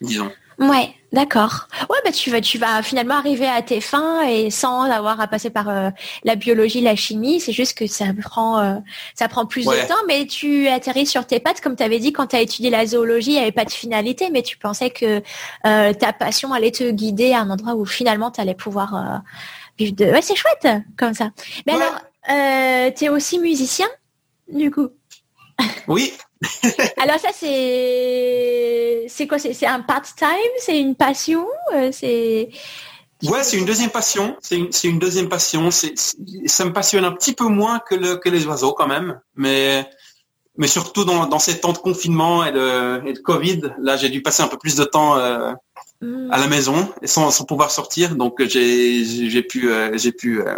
disons. 0.00 0.30
Ouais, 0.58 0.94
d'accord. 1.12 1.66
Ouais, 1.88 1.98
bah 2.04 2.12
tu 2.12 2.30
vas, 2.30 2.40
tu 2.40 2.58
vas 2.58 2.82
finalement 2.82 3.14
arriver 3.16 3.46
à 3.46 3.62
tes 3.62 3.80
fins 3.80 4.22
et 4.28 4.50
sans 4.50 4.82
avoir 4.82 5.20
à 5.20 5.26
passer 5.26 5.50
par 5.50 5.68
euh, 5.68 5.90
la 6.24 6.36
biologie, 6.36 6.80
la 6.80 6.96
chimie. 6.96 7.40
C'est 7.40 7.52
juste 7.52 7.76
que 7.76 7.86
ça 7.86 8.06
prend, 8.22 8.60
euh, 8.60 8.76
ça 9.14 9.28
prend 9.28 9.46
plus 9.46 9.66
Ouais. 9.66 9.82
de 9.82 9.88
temps, 9.88 9.94
mais 10.06 10.26
tu 10.26 10.68
atterris 10.68 11.06
sur 11.06 11.26
tes 11.26 11.40
pattes, 11.40 11.60
comme 11.60 11.76
tu 11.76 11.82
avais 11.82 11.98
dit 11.98 12.12
quand 12.12 12.28
tu 12.28 12.36
as 12.36 12.40
étudié 12.40 12.70
la 12.70 12.86
zoologie, 12.86 13.30
il 13.30 13.34
n'y 13.34 13.40
avait 13.40 13.52
pas 13.52 13.64
de 13.64 13.72
finalité, 13.72 14.30
mais 14.30 14.42
tu 14.42 14.56
pensais 14.56 14.90
que 14.90 15.22
euh, 15.66 15.92
ta 15.94 16.12
passion 16.12 16.52
allait 16.52 16.70
te 16.72 16.90
guider 16.90 17.32
à 17.32 17.40
un 17.40 17.50
endroit 17.50 17.74
où 17.74 17.84
finalement 17.84 18.30
tu 18.30 18.40
allais 18.40 18.54
pouvoir 18.54 18.94
euh, 18.94 19.18
vivre 19.78 19.94
de. 19.96 20.04
Ouais, 20.06 20.22
c'est 20.22 20.36
chouette 20.36 20.68
comme 20.96 21.14
ça. 21.14 21.30
Mais 21.66 21.74
Ouais. 21.74 21.82
alors, 21.82 22.00
euh, 22.30 22.90
tu 22.96 23.04
es 23.04 23.08
aussi 23.08 23.38
musicien, 23.38 23.88
du 24.52 24.70
coup? 24.70 24.88
Oui, 25.88 26.12
Alors 26.96 27.18
ça 27.18 27.30
c'est 27.34 29.04
c'est 29.08 29.26
quoi? 29.26 29.38
C'est 29.38 29.52
c'est 29.52 29.66
un 29.66 29.80
part-time 29.80 30.54
c'est 30.58 30.80
une 30.80 30.94
passion? 30.94 31.46
Euh, 31.74 31.90
c'est 31.92 32.48
ouais, 33.24 33.42
c'est 33.42 33.58
une 33.58 33.66
deuxième 33.66 33.90
passion. 33.90 34.36
C'est 34.40 34.56
une, 34.56 34.72
c'est 34.72 34.88
une 34.88 34.98
deuxième 34.98 35.28
passion. 35.28 35.70
Ça 35.70 36.64
me 36.64 36.72
passionne 36.72 37.04
un 37.04 37.12
petit 37.12 37.34
peu 37.34 37.44
moins 37.44 37.78
que 37.78 37.94
le, 37.94 38.16
que 38.16 38.28
les 38.28 38.46
oiseaux 38.46 38.72
quand 38.72 38.86
même, 38.88 39.20
mais 39.36 39.88
mais 40.56 40.66
surtout 40.66 41.04
dans, 41.04 41.26
dans 41.26 41.38
ces 41.38 41.60
temps 41.60 41.72
de 41.72 41.78
confinement 41.78 42.44
et 42.44 42.52
de, 42.52 43.06
et 43.06 43.12
de 43.12 43.18
Covid, 43.18 43.60
là 43.78 43.96
j'ai 43.96 44.08
dû 44.08 44.22
passer 44.22 44.42
un 44.42 44.48
peu 44.48 44.58
plus 44.58 44.76
de 44.76 44.84
temps 44.84 45.16
euh, 45.16 45.52
Hmm. 46.02 46.32
à 46.32 46.38
la 46.38 46.46
maison 46.46 46.88
et 47.02 47.06
sans, 47.06 47.30
sans 47.30 47.44
pouvoir 47.44 47.70
sortir. 47.70 48.16
Donc 48.16 48.42
j'ai 48.42 49.04
j'ai 49.04 49.42
pu 49.42 49.70
euh, 49.70 49.98
j'ai 49.98 50.12
pu 50.12 50.40
euh, 50.40 50.54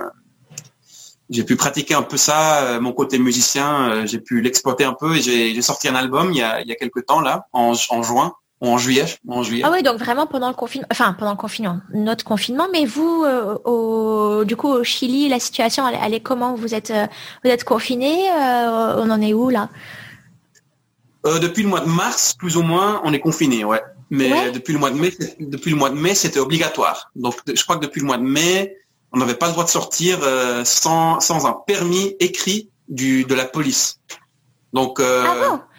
j'ai 1.35 1.45
pu 1.45 1.57
pratiquer 1.57 1.95
un 1.95 2.03
peu 2.03 2.17
ça, 2.29 2.41
euh, 2.65 2.81
mon 2.81 2.93
côté 2.93 3.19
musicien, 3.19 3.69
euh, 3.91 4.07
j'ai 4.07 4.21
pu 4.29 4.35
l'exploiter 4.47 4.85
un 4.85 4.95
peu 5.03 5.11
et 5.17 5.21
j'ai 5.23 5.63
sorti 5.71 5.89
un 5.89 5.97
album 6.05 6.27
il 6.33 6.39
y 6.39 6.43
a 6.43 6.61
il 6.63 6.69
y 6.69 6.73
a 6.73 6.77
quelques 6.83 7.05
temps 7.07 7.21
là 7.29 7.35
en, 7.53 7.73
en 7.97 8.03
juin 8.09 8.29
ou 8.61 8.69
en 8.69 8.79
juillet 8.79 9.07
en 9.27 9.43
juillet. 9.43 9.65
ah 9.67 9.71
oui 9.75 9.83
donc 9.83 9.97
vraiment 10.07 10.27
pendant 10.35 10.49
le 10.49 10.55
confinement 10.63 10.87
enfin 10.93 11.15
pendant 11.19 11.33
le 11.33 11.37
confinement 11.47 11.79
notre 12.11 12.25
confinement 12.33 12.69
mais 12.75 12.85
vous 12.85 13.25
euh, 13.25 13.57
au 13.73 14.45
du 14.45 14.55
coup 14.61 14.69
au 14.69 14.85
Chili 14.85 15.29
la 15.37 15.41
situation 15.41 15.83
elle, 15.89 15.99
elle 16.05 16.15
est 16.15 16.21
comment? 16.31 16.55
Vous 16.63 16.73
êtes 16.79 16.93
euh, 16.93 17.07
vous 17.43 17.51
êtes 17.51 17.65
confiné 17.65 18.13
euh, 18.31 19.03
on 19.03 19.11
en 19.11 19.21
est 19.29 19.35
où 19.35 19.49
là? 19.51 19.69
Depuis 21.25 21.63
le 21.63 21.69
mois 21.69 21.81
de 21.81 21.89
mars 21.89 22.35
plus 22.35 22.57
ou 22.57 22.63
moins 22.63 23.01
on 23.05 23.13
est 23.13 23.21
confiné 23.21 23.65
ouais. 23.65 23.83
Mais 24.11 24.31
Ouais. 24.31 24.51
depuis 24.53 24.73
le 24.75 24.79
mois 24.79 24.91
de 24.91 24.97
mai 25.03 25.11
depuis 25.41 25.71
le 25.71 25.77
mois 25.77 25.89
de 25.91 25.95
mai 25.97 26.15
c'était 26.15 26.41
obligatoire. 26.41 27.11
Donc 27.17 27.35
je 27.47 27.63
crois 27.65 27.77
que 27.79 27.83
depuis 27.87 28.01
le 28.01 28.07
mois 28.07 28.19
de 28.19 28.25
mai 28.39 28.77
on 29.13 29.19
n'avait 29.19 29.35
pas 29.35 29.47
le 29.47 29.53
droit 29.53 29.65
de 29.65 29.71
sortir 29.71 30.19
euh, 30.23 30.65
sans 30.65 31.21
sans 31.21 31.47
un 31.47 31.53
permis 31.53 32.17
écrit 32.21 32.69
du 32.89 33.25
de 33.25 33.35
la 33.35 33.45
police. 33.45 33.99
Donc 34.73 35.01
euh, 35.01 35.25
ah 35.27 35.35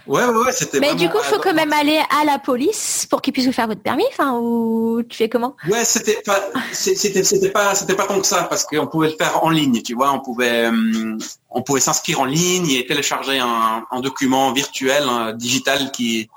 bon? 0.06 0.13
ouais 0.13 0.25
ouais, 0.25 0.46
ouais 0.46 0.52
c'était 0.52 0.80
mais 0.80 0.96
du 0.96 1.10
coup 1.10 1.18
faut 1.20 1.40
quand 1.40 1.54
même 1.54 1.74
aller 1.74 2.02
à 2.10 2.25
la 2.25 2.38
police 2.38 3.08
pour 3.10 3.22
qu'ils 3.22 3.34
puissent 3.34 3.46
vous 3.46 3.54
faire 3.54 3.68
votre 3.68 3.82
permis 3.82 4.06
enfin 4.12 4.38
ou 4.38 5.02
tu 5.08 5.18
fais 5.18 5.30
comment? 5.30 5.56
Ouais, 5.70 5.84
c'était 5.84 6.22
pas, 6.25 6.40
c'était, 6.72 7.24
c'était 7.24 7.50
pas, 7.50 7.74
c'était 7.75 7.96
pas 7.96 8.06
tant 8.06 8.20
que 8.20 8.28
ça 8.28 8.44
parce 8.44 8.63
qu'on 8.66 8.88
pouvait 8.88 9.10
le 9.10 9.16
faire 9.16 9.44
en 9.44 9.50
ligne, 9.50 9.82
tu 9.82 9.94
vois, 9.94 10.12
on 10.12 10.20
pouvait, 10.20 10.68
hum, 10.68 11.18
on 11.50 11.62
pouvait 11.62 11.80
s'inscrire 11.80 12.20
en 12.20 12.25
ligne 12.25 12.70
et 12.70 12.86
télécharger 12.86 13.40
un, 13.40 13.86
un 13.90 14.00
document 14.02 14.52
virtuel, 14.52 15.04
digital 15.36 15.92
qui, 15.92 16.30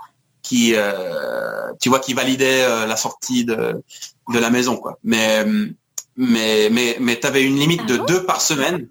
qui, 0.43 0.75
euh, 0.75 1.73
tu 1.81 1.89
vois, 1.89 1.99
qui 1.99 2.15
validait 2.15 2.63
euh, 2.65 2.87
la 2.87 2.97
sortie 2.97 3.45
de, 3.45 3.83
de 4.33 4.39
la 4.39 4.51
maison, 4.51 4.77
quoi. 4.77 4.99
Mais, 5.03 5.45
mais, 6.17 6.69
mais, 6.71 6.97
mais 7.01 7.17
t'avais 7.17 7.43
une 7.45 7.57
limite 7.57 7.81
Ah 7.85 7.87
de 7.89 7.97
bon 7.99 8.05
deux 8.05 8.25
par 8.25 8.41
semaine 8.41 8.89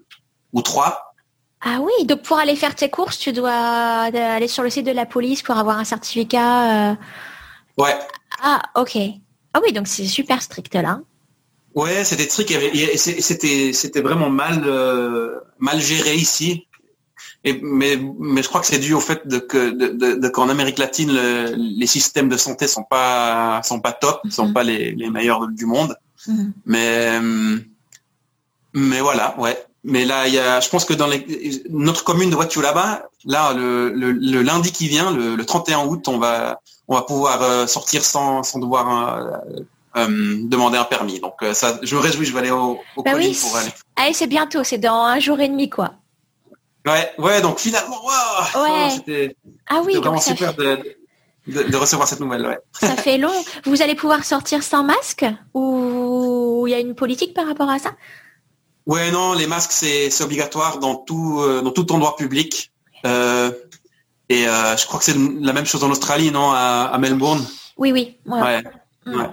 ou 0.52 0.62
trois. 0.62 1.14
Ah 1.60 1.78
oui, 1.80 2.04
donc 2.06 2.22
pour 2.22 2.38
aller 2.38 2.54
faire 2.56 2.74
tes 2.74 2.90
courses, 2.90 3.18
tu 3.18 3.32
dois 3.32 3.52
aller 3.52 4.48
sur 4.48 4.62
le 4.62 4.70
site 4.70 4.86
de 4.86 4.92
la 4.92 5.06
police 5.06 5.42
pour 5.42 5.56
avoir 5.56 5.78
un 5.78 5.84
certificat. 5.84 6.90
euh. 6.92 6.94
Ouais. 7.78 7.96
Ah, 8.42 8.62
ok. 8.76 8.96
Ah 9.54 9.60
oui, 9.64 9.72
donc 9.72 9.88
c'est 9.88 10.06
super 10.06 10.42
strict 10.42 10.74
là. 10.74 11.00
Ouais, 11.74 12.04
c'était 12.04 12.28
c'est- 12.96 13.20
C'était, 13.20 13.72
c'était 13.72 14.00
vraiment 14.00 14.30
mal, 14.30 14.62
euh, 14.66 15.40
mal 15.58 15.80
géré 15.80 16.14
ici. 16.14 16.66
Et, 17.44 17.58
mais, 17.62 17.98
mais 18.18 18.42
je 18.42 18.48
crois 18.48 18.60
que 18.60 18.66
c'est 18.66 18.78
dû 18.78 18.92
au 18.94 19.00
fait 19.00 19.26
de 19.26 19.38
que, 19.38 19.70
de, 19.70 19.88
de- 19.88 20.14
de 20.16 20.28
qu'en 20.28 20.48
Amérique 20.48 20.78
latine, 20.78 21.12
le- 21.12 21.54
les 21.56 21.86
systèmes 21.86 22.28
de 22.28 22.36
santé 22.36 22.66
sont 22.66 22.82
pas, 22.84 23.60
sont 23.62 23.80
pas 23.80 23.92
top, 23.92 24.20
sont 24.30 24.48
Mhm. 24.48 24.52
pas 24.52 24.62
les, 24.62 24.92
les 24.92 25.10
meilleurs 25.10 25.46
du 25.48 25.64
monde. 25.66 25.96
Mhm. 26.28 26.52
Mais, 26.64 27.16
hum, 27.18 27.64
mais 28.74 29.00
voilà, 29.00 29.34
ouais. 29.38 29.62
Mais 29.84 30.04
là, 30.04 30.26
il 30.26 30.34
y 30.34 30.38
a, 30.38 30.58
je 30.60 30.68
pense 30.68 30.84
que 30.84 30.94
dans 30.94 31.06
les, 31.06 31.62
notre 31.70 32.02
commune 32.02 32.30
de 32.30 32.34
Wachulaba, 32.34 33.08
là, 33.24 33.52
le, 33.52 33.90
le, 33.90 34.10
le 34.10 34.42
lundi 34.42 34.72
qui 34.72 34.88
vient, 34.88 35.12
le, 35.12 35.36
le 35.36 35.44
31 35.46 35.86
août, 35.86 36.08
on 36.08 36.18
va, 36.18 36.60
on 36.88 36.94
va 36.96 37.02
pouvoir 37.02 37.40
euh, 37.42 37.66
sortir 37.68 38.02
sans, 38.04 38.42
sans 38.42 38.58
devoir 38.58 39.16
euh, 39.16 39.36
euh, 39.96 40.36
demander 40.42 40.76
un 40.76 40.84
permis. 40.84 41.20
Donc 41.20 41.34
euh, 41.42 41.54
ça, 41.54 41.78
je 41.82 41.94
me 41.94 42.00
réjouis, 42.00 42.26
je 42.26 42.32
vais 42.32 42.40
aller 42.40 42.50
au, 42.50 42.80
au 42.96 43.02
Bah 43.04 43.12
oui, 43.14 43.38
pour 43.40 43.56
aller. 43.56 43.70
Allez, 43.94 44.12
c'est 44.12 44.26
bientôt, 44.26 44.64
c'est 44.64 44.78
dans 44.78 45.02
un 45.04 45.20
jour 45.20 45.38
et 45.38 45.48
demi 45.48 45.70
quoi. 45.70 45.92
Ouais, 46.84 47.12
ouais. 47.18 47.40
Donc 47.40 47.58
finalement, 47.60 48.00
Ouais. 48.56 48.90
c'était 48.94 49.36
Ah 49.68 49.82
oui, 49.84 49.94
vraiment 49.96 50.18
super 50.20 50.54
de, 50.54 50.78
de, 51.46 51.62
de 51.62 51.76
recevoir 51.76 52.08
cette 52.08 52.20
nouvelle. 52.20 52.44
Ouais. 52.46 52.58
ça 52.80 52.96
fait 52.96 53.18
long. 53.18 53.32
Vous 53.64 53.82
allez 53.82 53.94
pouvoir 53.94 54.24
sortir 54.24 54.62
sans 54.64 54.82
masque 54.82 55.24
ou 55.54 55.95
il 56.66 56.70
y 56.70 56.74
a 56.74 56.78
une 56.80 56.94
politique 56.94 57.34
par 57.34 57.46
rapport 57.46 57.68
à 57.68 57.78
ça? 57.78 57.90
Ouais, 58.86 59.10
non, 59.10 59.32
les 59.32 59.46
masques 59.48 59.72
c'est 59.72 60.22
obligatoire 60.22 60.78
dans 60.78 60.94
tout 60.94 61.40
euh, 61.40 61.60
dans 61.60 61.72
tout 61.72 61.90
endroit 61.92 62.14
public. 62.16 62.70
Euh, 63.04 63.50
et 64.28 64.46
euh, 64.46 64.76
je 64.76 64.86
crois 64.86 64.98
que 65.00 65.04
c'est 65.04 65.16
la 65.16 65.52
même 65.52 65.66
chose 65.66 65.82
en 65.82 65.90
Australie, 65.90 66.30
non, 66.30 66.52
à, 66.52 66.90
à 66.92 66.98
Melbourne? 66.98 67.44
Oui, 67.76 67.92
oui. 67.92 68.16
ouais. 68.26 68.40
Ouais. 68.40 68.62
Mm. 69.06 69.20
Ouais. 69.20 69.28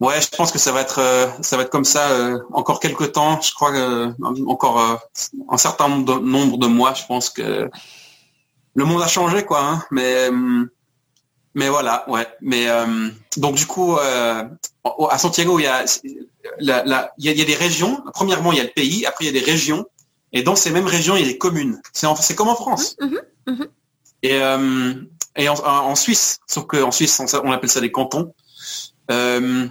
Ouais, 0.00 0.20
je 0.20 0.28
pense 0.28 0.52
que 0.52 0.58
ça 0.58 0.70
va 0.70 0.82
être 0.82 1.00
ça 1.40 1.56
va 1.56 1.62
être 1.64 1.70
comme 1.70 1.84
ça 1.84 2.08
encore 2.52 2.78
quelques 2.78 3.12
temps. 3.12 3.40
Je 3.40 3.52
crois 3.52 3.72
que 3.72 4.12
encore 4.46 5.00
un 5.48 5.56
certain 5.56 5.88
nombre 5.88 6.04
de, 6.20 6.24
nombre 6.24 6.58
de 6.58 6.66
mois. 6.68 6.94
Je 6.94 7.04
pense 7.06 7.30
que 7.30 7.68
le 8.74 8.84
monde 8.84 9.02
a 9.02 9.08
changé, 9.08 9.44
quoi. 9.44 9.60
hein. 9.60 9.84
mais 9.90 10.30
mais 11.54 11.68
voilà, 11.68 12.08
ouais. 12.08 12.28
Mais 12.40 12.68
donc 13.36 13.56
du 13.56 13.66
coup, 13.66 13.96
à 13.98 15.18
Santiago, 15.18 15.58
il 15.58 15.64
y 15.64 15.66
a 15.66 15.84
il 16.60 16.66
y 16.66 16.70
a, 16.72 17.12
il 17.18 17.24
y 17.24 17.42
a 17.42 17.44
des 17.44 17.54
régions. 17.54 18.02
Premièrement, 18.14 18.52
il 18.52 18.58
y 18.58 18.60
a 18.60 18.64
le 18.64 18.70
pays. 18.70 19.06
Après, 19.06 19.24
il 19.24 19.34
y 19.34 19.36
a 19.36 19.40
des 19.40 19.44
régions. 19.44 19.86
Et 20.32 20.42
dans 20.42 20.56
ces 20.56 20.70
mêmes 20.70 20.86
régions, 20.86 21.16
il 21.16 21.22
y 21.22 21.24
a 21.24 21.32
des 21.32 21.38
communes. 21.38 21.80
C'est 21.92 22.34
comme 22.34 22.48
en 22.48 22.54
France. 22.54 22.96
Mhm, 23.00 23.20
mhm. 23.46 23.66
Et, 24.22 24.34
euh, 24.34 24.94
et 25.36 25.48
en, 25.48 25.54
en 25.54 25.94
Suisse, 25.94 26.40
sauf 26.46 26.66
qu'en 26.66 26.90
Suisse, 26.90 27.18
on, 27.20 27.26
on 27.44 27.52
appelle 27.52 27.70
ça 27.70 27.80
des 27.80 27.92
cantons. 27.92 28.34
Euh, 29.10 29.66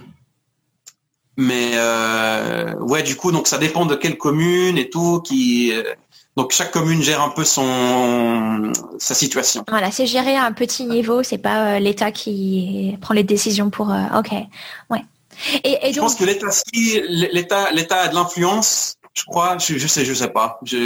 mais 1.36 1.72
euh, 1.74 2.74
ouais, 2.76 3.02
du 3.02 3.14
coup, 3.14 3.30
donc 3.30 3.46
ça 3.46 3.58
dépend 3.58 3.86
de 3.86 3.94
quelle 3.94 4.18
commune 4.18 4.78
et 4.78 4.90
tout. 4.90 5.20
Qui 5.20 5.72
donc 6.36 6.52
chaque 6.52 6.72
commune 6.72 7.02
gère 7.02 7.20
un 7.20 7.30
peu 7.30 7.44
son 7.44 8.72
sa 8.98 9.14
situation. 9.14 9.64
Voilà, 9.68 9.92
c'est 9.92 10.06
géré 10.06 10.34
à 10.34 10.44
un 10.44 10.52
petit 10.52 10.84
niveau, 10.86 11.22
c'est 11.22 11.38
pas 11.38 11.78
l'État 11.78 12.10
qui 12.10 12.96
prend 13.00 13.14
les 13.14 13.22
décisions 13.22 13.70
pour. 13.70 13.94
ok, 14.16 14.32
ouais. 14.90 15.04
Et, 15.64 15.88
et 15.88 15.92
Je 15.92 16.00
pense 16.00 16.14
que 16.14 16.24
l'État, 16.24 16.50
si 16.50 17.00
l'État, 17.08 17.70
l'État 17.70 18.02
a 18.02 18.08
de 18.08 18.14
l'influence, 18.14 18.96
je 19.14 19.24
crois, 19.24 19.58
je, 19.58 19.78
je 19.78 19.86
sais, 19.86 20.04
je 20.04 20.14
sais 20.14 20.28
pas. 20.28 20.60
Je 20.64 20.76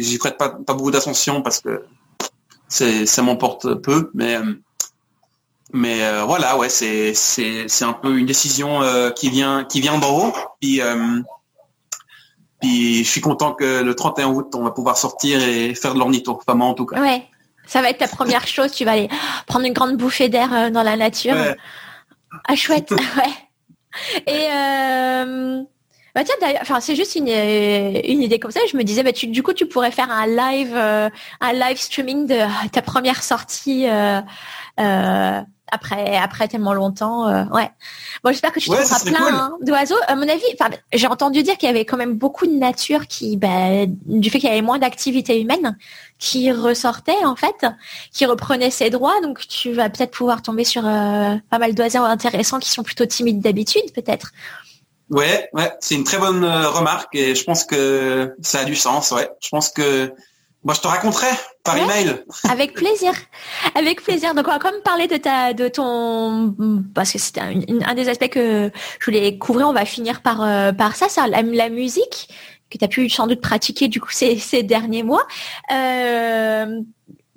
j'y 0.00 0.18
prête 0.18 0.38
pas, 0.38 0.50
pas 0.50 0.74
beaucoup 0.74 0.90
d'attention 0.90 1.42
parce 1.42 1.60
que 1.60 1.84
c'est 2.68 3.06
ça 3.06 3.22
m'emporte 3.22 3.74
peu, 3.74 4.10
mais 4.14 4.36
euh, 4.36 4.54
mais 5.72 6.02
euh, 6.04 6.24
voilà, 6.24 6.56
ouais, 6.58 6.68
c'est 6.68 7.14
c'est 7.14 7.66
c'est 7.68 7.84
un 7.84 7.94
peu 7.94 8.18
une 8.18 8.26
décision 8.26 8.82
euh, 8.82 9.10
qui 9.10 9.30
vient 9.30 9.64
qui 9.64 9.80
vient 9.80 9.98
d'en 9.98 10.18
haut. 10.18 10.32
Puis 10.60 10.80
euh, 10.82 11.20
puis 12.60 13.04
je 13.04 13.10
suis 13.10 13.20
content 13.20 13.54
que 13.54 13.82
le 13.82 13.94
31 13.94 14.28
août, 14.28 14.54
on 14.54 14.62
va 14.62 14.70
pouvoir 14.70 14.96
sortir 14.96 15.42
et 15.42 15.74
faire 15.74 15.94
de 15.94 15.98
l'ornitho, 15.98 16.38
enfin 16.38 16.54
moi 16.56 16.66
en 16.66 16.74
tout 16.74 16.86
cas. 16.86 17.00
ouais, 17.00 17.26
ça 17.66 17.80
va 17.80 17.90
être 17.90 17.98
ta 17.98 18.08
première 18.08 18.46
chose. 18.46 18.72
Tu 18.72 18.84
vas 18.84 18.92
aller 18.92 19.08
prendre 19.46 19.64
une 19.64 19.72
grande 19.72 19.96
bouffée 19.96 20.28
d'air 20.28 20.70
dans 20.70 20.82
la 20.82 20.96
nature. 20.96 21.34
Ouais. 21.34 21.56
Ah 22.46 22.54
chouette, 22.54 22.90
ouais. 23.16 23.32
Et 24.26 24.48
euh, 24.50 25.62
bah 26.14 26.22
tiens, 26.24 26.34
enfin 26.60 26.80
c'est 26.80 26.96
juste 26.96 27.14
une 27.16 27.28
une 27.28 28.22
idée 28.22 28.38
comme 28.38 28.50
ça. 28.50 28.60
Je 28.70 28.76
me 28.76 28.84
disais, 28.84 29.02
bah 29.02 29.12
tu, 29.12 29.26
du 29.28 29.42
coup, 29.42 29.52
tu 29.52 29.66
pourrais 29.66 29.90
faire 29.90 30.10
un 30.10 30.26
live, 30.26 30.72
euh, 30.74 31.08
un 31.40 31.52
live 31.52 31.78
streaming 31.78 32.26
de 32.26 32.68
ta 32.70 32.82
première 32.82 33.22
sortie 33.22 33.88
euh, 33.88 34.20
euh, 34.80 35.40
après 35.72 36.16
après 36.16 36.46
tellement 36.46 36.74
longtemps. 36.74 37.26
Euh, 37.26 37.44
ouais. 37.46 37.68
Bon, 38.22 38.30
j'espère 38.30 38.52
que 38.52 38.60
tu 38.60 38.70
trouveras 38.70 39.00
plein 39.00 39.34
hein, 39.34 39.52
d'oiseaux. 39.62 39.96
À 40.06 40.14
mon 40.14 40.28
avis, 40.28 40.44
enfin, 40.54 40.70
j'ai 40.92 41.06
entendu 41.08 41.42
dire 41.42 41.56
qu'il 41.56 41.66
y 41.66 41.70
avait 41.70 41.84
quand 41.84 41.96
même 41.96 42.14
beaucoup 42.14 42.46
de 42.46 42.52
nature 42.52 43.06
qui, 43.08 43.36
bah, 43.36 43.86
du 44.06 44.30
fait 44.30 44.38
qu'il 44.38 44.48
y 44.48 44.52
avait 44.52 44.62
moins 44.62 44.78
d'activité 44.78 45.40
humaine, 45.40 45.76
qui 46.18 46.52
ressortait 46.52 47.24
en 47.24 47.34
fait, 47.34 47.66
qui 48.12 48.26
reprenait 48.26 48.70
ses 48.70 48.90
droits. 48.90 49.20
Donc, 49.22 49.46
tu 49.48 49.72
vas 49.72 49.90
peut-être 49.90 50.12
pouvoir 50.12 50.42
tomber 50.42 50.64
sur 50.64 50.86
euh, 50.86 51.34
pas 51.50 51.58
mal 51.58 51.74
d'oiseaux 51.74 52.04
intéressants 52.04 52.60
qui 52.60 52.70
sont 52.70 52.82
plutôt 52.82 53.06
timides 53.06 53.40
d'habitude, 53.40 53.92
peut-être. 53.94 54.32
Ouais, 55.10 55.50
ouais, 55.52 55.70
c'est 55.80 55.94
une 55.94 56.04
très 56.04 56.18
bonne 56.18 56.44
euh, 56.44 56.70
remarque 56.70 57.14
et 57.14 57.34
je 57.34 57.44
pense 57.44 57.64
que 57.64 58.34
ça 58.40 58.60
a 58.60 58.64
du 58.64 58.76
sens. 58.76 59.10
Ouais, 59.10 59.28
je 59.40 59.48
pense 59.50 59.68
que 59.68 60.12
moi, 60.64 60.74
je 60.74 60.80
te 60.80 60.86
raconterai 60.86 61.26
par 61.64 61.76
email. 61.76 62.24
Avec 62.48 62.74
plaisir, 62.74 63.12
avec 63.74 64.02
plaisir. 64.02 64.34
Donc 64.34 64.46
on 64.46 64.52
va 64.52 64.58
quand 64.58 64.70
même 64.70 64.82
parler 64.82 65.08
de 65.08 65.16
ta, 65.16 65.52
de 65.54 65.66
ton, 65.68 66.54
parce 66.94 67.12
que 67.12 67.18
c'était 67.18 67.40
un, 67.40 67.94
des 67.94 68.08
aspects 68.08 68.28
que 68.28 68.70
je 69.00 69.04
voulais 69.04 69.38
couvrir. 69.38 69.68
On 69.68 69.72
va 69.72 69.84
finir 69.84 70.22
par 70.22 70.42
euh, 70.42 70.72
par 70.72 70.94
ça, 70.94 71.08
ça 71.08 71.26
la, 71.26 71.68
musique 71.68 72.28
que 72.70 72.78
tu 72.78 72.84
as 72.84 72.88
pu 72.88 73.10
sans 73.10 73.26
doute 73.26 73.40
pratiquer 73.40 73.88
du 73.88 74.00
coup 74.00 74.10
ces, 74.12 74.38
ces 74.38 74.62
derniers 74.62 75.02
mois. 75.02 75.26
Euh, 75.72 76.80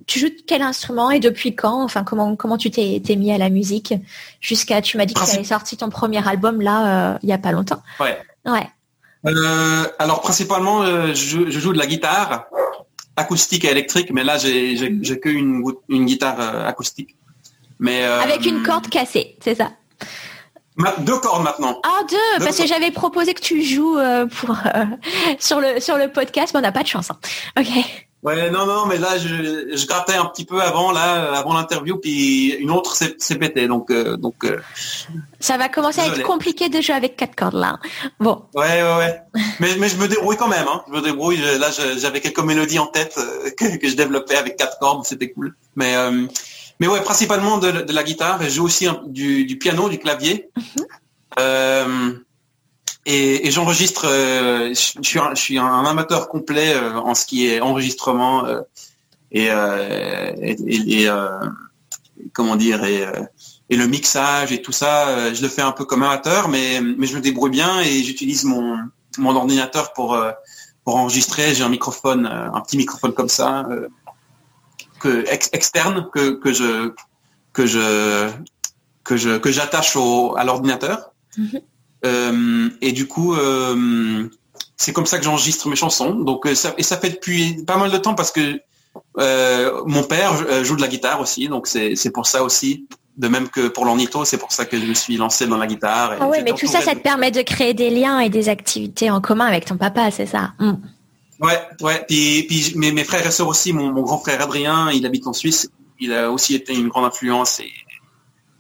tu 0.06 0.20
joues 0.20 0.30
quel 0.46 0.62
instrument 0.62 1.10
et 1.10 1.20
depuis 1.20 1.56
quand? 1.56 1.84
Enfin, 1.84 2.04
comment 2.04 2.36
comment 2.36 2.58
tu 2.58 2.70
t'es 2.70 3.16
mis 3.16 3.32
à 3.32 3.40
la 3.40 3.50
musique? 3.50 3.96
Jusqu'à 4.40 4.82
tu 4.82 4.98
m'as 4.98 5.06
dit 5.06 5.16
que 5.16 5.26
tu 5.26 5.32
avais 5.32 5.44
sorti 5.44 5.78
ton 5.78 5.90
premier 5.90 6.28
album 6.28 6.62
là 6.62 7.14
euh, 7.14 7.18
il 7.24 7.30
y 7.30 7.34
a 7.34 7.40
pas 7.40 7.52
longtemps. 7.52 7.82
Ouais. 8.00 8.22
Ouais. 8.46 8.68
Euh, 9.26 9.88
alors 9.98 10.22
principalement, 10.22 10.84
euh, 10.84 11.14
je, 11.16 11.50
je, 11.50 11.60
joue 11.60 11.74
de 11.74 11.80
la 11.80 11.88
guitare 11.88 12.46
acoustique 13.18 13.66
et 13.66 13.70
électrique, 13.70 14.12
mais 14.12 14.24
là 14.24 14.38
j'ai 14.38 14.76
j'ai 14.76 15.20
que 15.20 15.30
une, 15.30 15.64
une 15.90 16.06
guitare 16.06 16.40
euh, 16.40 16.68
acoustique. 16.68 17.16
Mais 17.80 18.04
avec 18.04 18.46
une 18.46 18.64
corde 18.64 18.88
cassée, 18.88 19.36
c'est 19.42 19.56
ça? 19.56 19.72
deux 21.00 21.18
cordes 21.20 21.44
maintenant. 21.44 21.80
Ah 21.84 22.02
deux, 22.10 22.44
parce 22.44 22.58
que 22.58 22.68
j'avais 22.68 22.92
proposé 22.92 23.34
que 23.34 23.42
tu 23.42 23.64
joues 23.64 23.98
pour 24.38 24.58
sur 25.40 25.60
le 25.60 25.80
sur 25.80 25.98
le 25.98 26.12
podcast, 26.12 26.54
mais 26.54 26.60
on 26.60 26.64
n'a 26.64 26.72
pas 26.72 26.84
de 26.84 26.88
chance. 26.88 27.12
Hein. 27.12 27.18
Ok. 27.58 27.68
Ouais, 28.26 28.50
non, 28.50 28.66
non, 28.66 28.88
mais 28.88 28.98
là, 28.98 29.20
je, 29.20 29.76
je 29.76 29.86
grattais 29.86 30.16
un 30.16 30.26
petit 30.26 30.46
peu 30.46 30.60
avant, 30.60 30.92
là, 30.92 31.36
avant 31.36 31.54
l'interview, 31.54 31.98
puis 31.98 32.56
une 32.56 32.72
autre 32.72 32.96
s'est 32.96 33.36
pété, 33.36 33.68
donc, 33.68 33.92
euh, 33.92 34.18
donc. 34.18 34.44
Euh, 34.44 34.60
ça 35.40 35.58
va 35.58 35.70
commencer 35.70 36.02
à 36.02 36.08
être 36.08 36.24
compliqué 36.24 36.68
de 36.68 36.82
jouer 36.82 36.96
avec 36.96 37.18
quatre 37.18 37.36
cordes 37.36 37.54
là. 37.54 37.78
Bon. 38.20 38.42
Ouais, 38.56 38.82
ouais, 38.82 38.98
ouais. 38.98 39.22
mais, 39.60 39.76
mais 39.78 39.90
je 39.90 39.98
me 39.98 40.08
débrouille 40.08 40.38
quand 40.38 40.48
même. 40.48 40.68
Hein. 40.68 40.82
Je 40.88 40.94
me 40.94 41.02
débrouille. 41.02 41.38
Là, 41.38 41.70
j'avais 41.98 42.20
quelques 42.20 42.40
mélodies 42.40 42.80
en 42.80 42.88
tête 42.88 43.14
euh, 43.20 43.52
que, 43.52 43.78
que, 43.78 43.88
je 43.88 43.96
développais 43.96 44.38
avec 44.38 44.56
quatre 44.56 44.80
cordes, 44.80 45.06
c'était 45.06 45.30
cool. 45.30 45.56
Mais, 45.76 45.94
mais 46.80 46.88
ouais, 46.88 47.02
principalement 47.02 47.60
de, 47.60 47.70
de, 47.70 47.94
la 47.94 48.04
guitare. 48.04 48.42
Je 48.42 48.50
joue 48.50 48.66
aussi 48.66 48.88
du, 49.06 49.46
du, 49.46 49.60
piano, 49.60 49.88
du 49.88 50.00
clavier. 50.00 50.50
Mm 51.38 52.14
et, 53.06 53.52
j'enregistre. 53.52 54.06
Euh, 54.08 54.74
je, 54.74 55.36
suis 55.36 55.58
un, 55.58 55.86
amateur 55.86 56.28
complet 56.28 56.74
euh, 56.74 56.94
en 56.98 57.14
ce 57.14 57.26
qui 57.26 57.48
est 57.48 57.62
enregistrement 57.62 58.46
euh, 58.46 58.62
et, 59.32 59.50
comment 62.34 62.56
dire 62.56 62.84
et, 62.84 63.06
le 63.70 63.88
mixage 63.88 64.52
et 64.52 64.62
tout 64.62 64.72
ça. 64.72 65.34
je 65.34 65.42
le 65.42 65.48
fais 65.50 65.62
un 65.62 65.72
peu 65.72 65.86
comme 65.86 66.04
amateur, 66.04 66.48
mais 66.48 66.82
mais 66.82 67.08
je 67.08 67.16
me 67.16 67.22
débrouille 67.22 67.52
bien 67.52 67.80
et 67.82 68.04
j'utilise 68.04 68.44
mon 68.44 68.78
mon 69.18 69.36
ordinateur 69.36 69.94
pour 69.94 70.18
pour 70.84 70.96
enregistrer. 70.96 71.54
J'ai 71.54 71.64
un 71.64 71.70
microphone, 71.70 72.26
un 72.26 72.62
petit 72.62 72.78
microphone 72.78 73.14
comme 73.14 73.30
ça, 73.30 73.68
que 75.00 75.26
externe 75.54 76.08
que 76.14 76.32
que 76.32 76.54
je 76.54 76.94
que 77.54 77.66
je 77.66 78.30
que 79.04 79.18
je 79.18 79.38
que 79.38 79.52
j'attache 79.52 79.98
à 80.38 80.44
l'ordinateur. 80.44 81.12
Euh, 81.40 81.60
et 82.82 82.92
du 82.92 83.08
coup, 83.08 83.34
euh, 83.36 84.28
c'est 84.78 84.94
comme 84.94 85.06
ça 85.06 85.18
que 85.18 85.24
j'enregistre 85.24 85.68
mes 85.68 85.76
chansons. 85.76 86.14
Donc, 86.16 86.46
euh, 86.46 86.56
ça, 86.56 86.74
et 86.78 86.84
ça 86.84 86.98
fait 86.98 87.10
depuis 87.10 87.64
pas 87.66 87.78
mal 87.78 87.92
de 87.92 87.98
temps 87.98 88.16
parce 88.16 88.32
que 88.32 88.60
mon 89.86 90.04
père 90.04 90.64
joue 90.64 90.76
de 90.76 90.82
la 90.82 90.88
guitare 90.88 91.20
aussi. 91.22 91.48
Donc, 91.48 91.68
c'est 91.68 92.12
pour 92.14 92.28
ça 92.28 92.44
aussi. 92.44 92.88
De 93.18 93.30
même 93.30 93.48
que 93.48 93.70
pour 93.70 93.86
l'ornito, 93.86 94.26
c'est 94.26 94.38
pour 94.38 94.52
ça 94.52 94.66
que 94.66 94.78
je 94.78 94.86
me 94.86 94.94
suis 94.94 95.16
lancé 95.16 95.48
dans 95.48 95.56
la 95.56 95.68
guitare. 95.68 96.18
ah 96.20 96.28
oui, 96.28 96.40
mais 96.44 96.52
tout 96.52 96.68
ça, 96.68 96.82
ça 96.82 96.96
te 96.96 97.00
permet 97.00 97.32
de 97.32 97.42
créer 97.42 97.74
des 97.74 97.90
liens 97.90 98.20
et 98.20 98.30
des 98.30 98.50
activités 98.50 99.10
en 99.10 99.22
commun 99.22 99.46
avec 99.46 99.64
ton 99.64 99.78
papa, 99.78 100.12
c'est 100.12 100.26
ça? 100.26 100.52
Mm. 100.60 100.74
Ouais, 101.40 101.60
ouais. 101.82 102.06
Puis, 102.08 102.44
puis 102.44 102.74
mes, 102.76 102.92
mes, 102.92 103.04
frères 103.04 103.26
et 103.26 103.32
sœurs 103.32 103.48
aussi, 103.48 103.72
mon, 103.74 103.92
mon, 103.92 104.02
grand 104.02 104.20
frère 104.20 104.42
Adrien, 104.42 104.92
il 104.92 105.06
habite 105.06 105.28
en 105.28 105.34
Suisse. 105.34 105.70
Il 106.00 106.14
a 106.14 106.30
aussi 106.30 106.56
été 106.56 106.74
une 106.74 106.90
grande 106.90 107.06
influence 107.06 107.60
et 107.62 107.72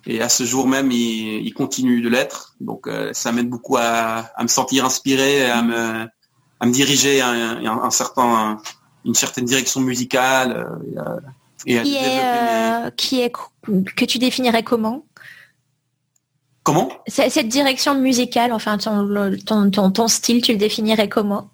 et 0.07 0.21
à 0.21 0.29
ce 0.29 0.43
jour 0.43 0.67
même, 0.67 0.91
il, 0.91 1.53
continue 1.53 2.01
de 2.01 2.09
l'être. 2.09 2.55
Donc, 2.61 2.87
euh, 2.87 3.11
ça 3.13 3.31
m'aide 3.31 3.49
beaucoup 3.49 3.77
à, 3.77 4.31
me 4.39 4.47
sentir 4.47 4.85
inspiré, 4.85 5.49
à 5.49 5.61
me, 5.63 6.07
à 6.59 6.65
me 6.65 6.71
diriger 6.71 7.21
à 7.21 7.29
un, 7.29 7.89
certain, 7.89 8.57
une 9.03 9.15
certaine 9.15 9.45
direction 9.45 9.81
musicale. 9.81 10.67
Euh, 10.97 11.19
et 11.65 11.79
à, 11.79 11.83
qui, 11.83 11.95
est, 11.95 12.23
euh, 12.23 12.89
qui 12.95 13.21
est 13.21 13.31
que 13.95 14.05
tu 14.05 14.19
définirais 14.19 14.63
comment? 14.63 15.05
Comment? 16.61 16.89
Cette 17.07 17.47
direction 17.47 17.95
musicale, 17.95 18.51
enfin 18.53 18.77
ton, 18.77 19.35
ton, 19.45 19.71
ton, 19.71 19.91
ton 19.91 20.07
style, 20.07 20.41
tu 20.41 20.51
le 20.51 20.57
définirais 20.57 21.09
comment? 21.09 21.49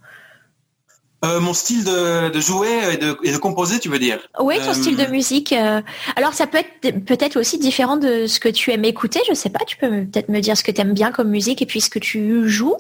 Euh, 1.23 1.39
mon 1.39 1.53
style 1.53 1.83
de, 1.83 2.39
jouer 2.39 2.69
et 2.93 2.97
de, 2.97 3.37
composer, 3.37 3.79
tu 3.79 3.89
veux 3.89 3.99
dire? 3.99 4.19
Oui, 4.39 4.57
ton 4.57 4.73
style 4.73 4.95
de 4.95 5.03
euh, 5.03 5.11
musique. 5.11 5.53
Euh, 5.53 5.79
alors, 6.15 6.33
ça 6.33 6.47
peut 6.47 6.57
être 6.57 7.05
peut-être 7.05 7.39
aussi 7.39 7.59
différent 7.59 7.95
de 7.95 8.25
ce 8.25 8.39
que 8.39 8.49
tu 8.49 8.71
aimes 8.71 8.85
écouter. 8.85 9.19
Je 9.29 9.35
sais 9.35 9.51
pas. 9.51 9.63
Tu 9.65 9.77
peux 9.77 10.05
peut-être 10.05 10.29
me 10.29 10.39
dire 10.39 10.57
ce 10.57 10.63
que 10.63 10.71
tu 10.71 10.81
aimes 10.81 10.93
bien 10.93 11.11
comme 11.11 11.29
musique 11.29 11.61
et 11.61 11.67
puis 11.67 11.79
ce 11.79 11.91
que 11.91 11.99
tu 11.99 12.49
joues 12.49 12.75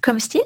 comme 0.00 0.18
style? 0.18 0.42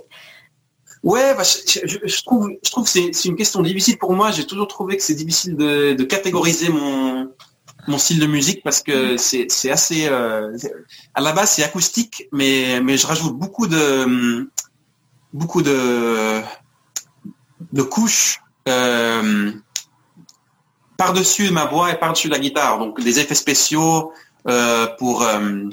Ouais, 1.03 1.35
bah, 1.35 1.43
je, 1.43 2.23
trouve, 2.23 2.51
je 2.63 2.71
trouve 2.71 2.85
que 2.85 2.91
c'est 2.91 3.25
une 3.25 3.37
question 3.37 3.63
difficile 3.63 3.97
pour 3.97 4.13
moi. 4.13 4.31
J'ai 4.31 4.45
toujours 4.45 4.69
trouvé 4.69 4.99
que 4.99 5.03
c'est 5.03 5.15
difficile 5.15 5.57
de, 5.57 6.05
catégoriser 6.05 6.69
mon 6.69 7.31
mon 7.87 7.97
style 7.97 8.19
de 8.19 8.27
musique 8.27 8.63
parce 8.63 8.83
que 8.83 9.15
mm. 9.15 9.49
c'est 9.49 9.71
assez 9.71 10.07
à 10.07 11.21
la 11.21 11.33
base 11.33 11.53
c'est 11.53 11.63
acoustique, 11.63 12.29
mais 12.31 12.83
mais 12.83 12.99
je 12.99 13.07
rajoute 13.07 13.39
beaucoup 13.39 13.67
de 13.67 14.47
beaucoup 15.33 15.63
de 15.63 16.43
de 17.73 17.83
couches 17.83 18.41
euh, 18.69 19.53
par-dessus 20.97 21.51
ma 21.51 21.67
voix 21.67 21.93
et 21.93 21.99
par-dessus 21.99 22.29
la 22.29 22.39
guitare. 22.39 22.79
Donc 22.79 23.01
des 23.01 23.19
effets 23.19 23.35
spéciaux 23.35 24.13
euh, 24.49 24.87
pour, 24.99 25.23
euh, 25.23 25.69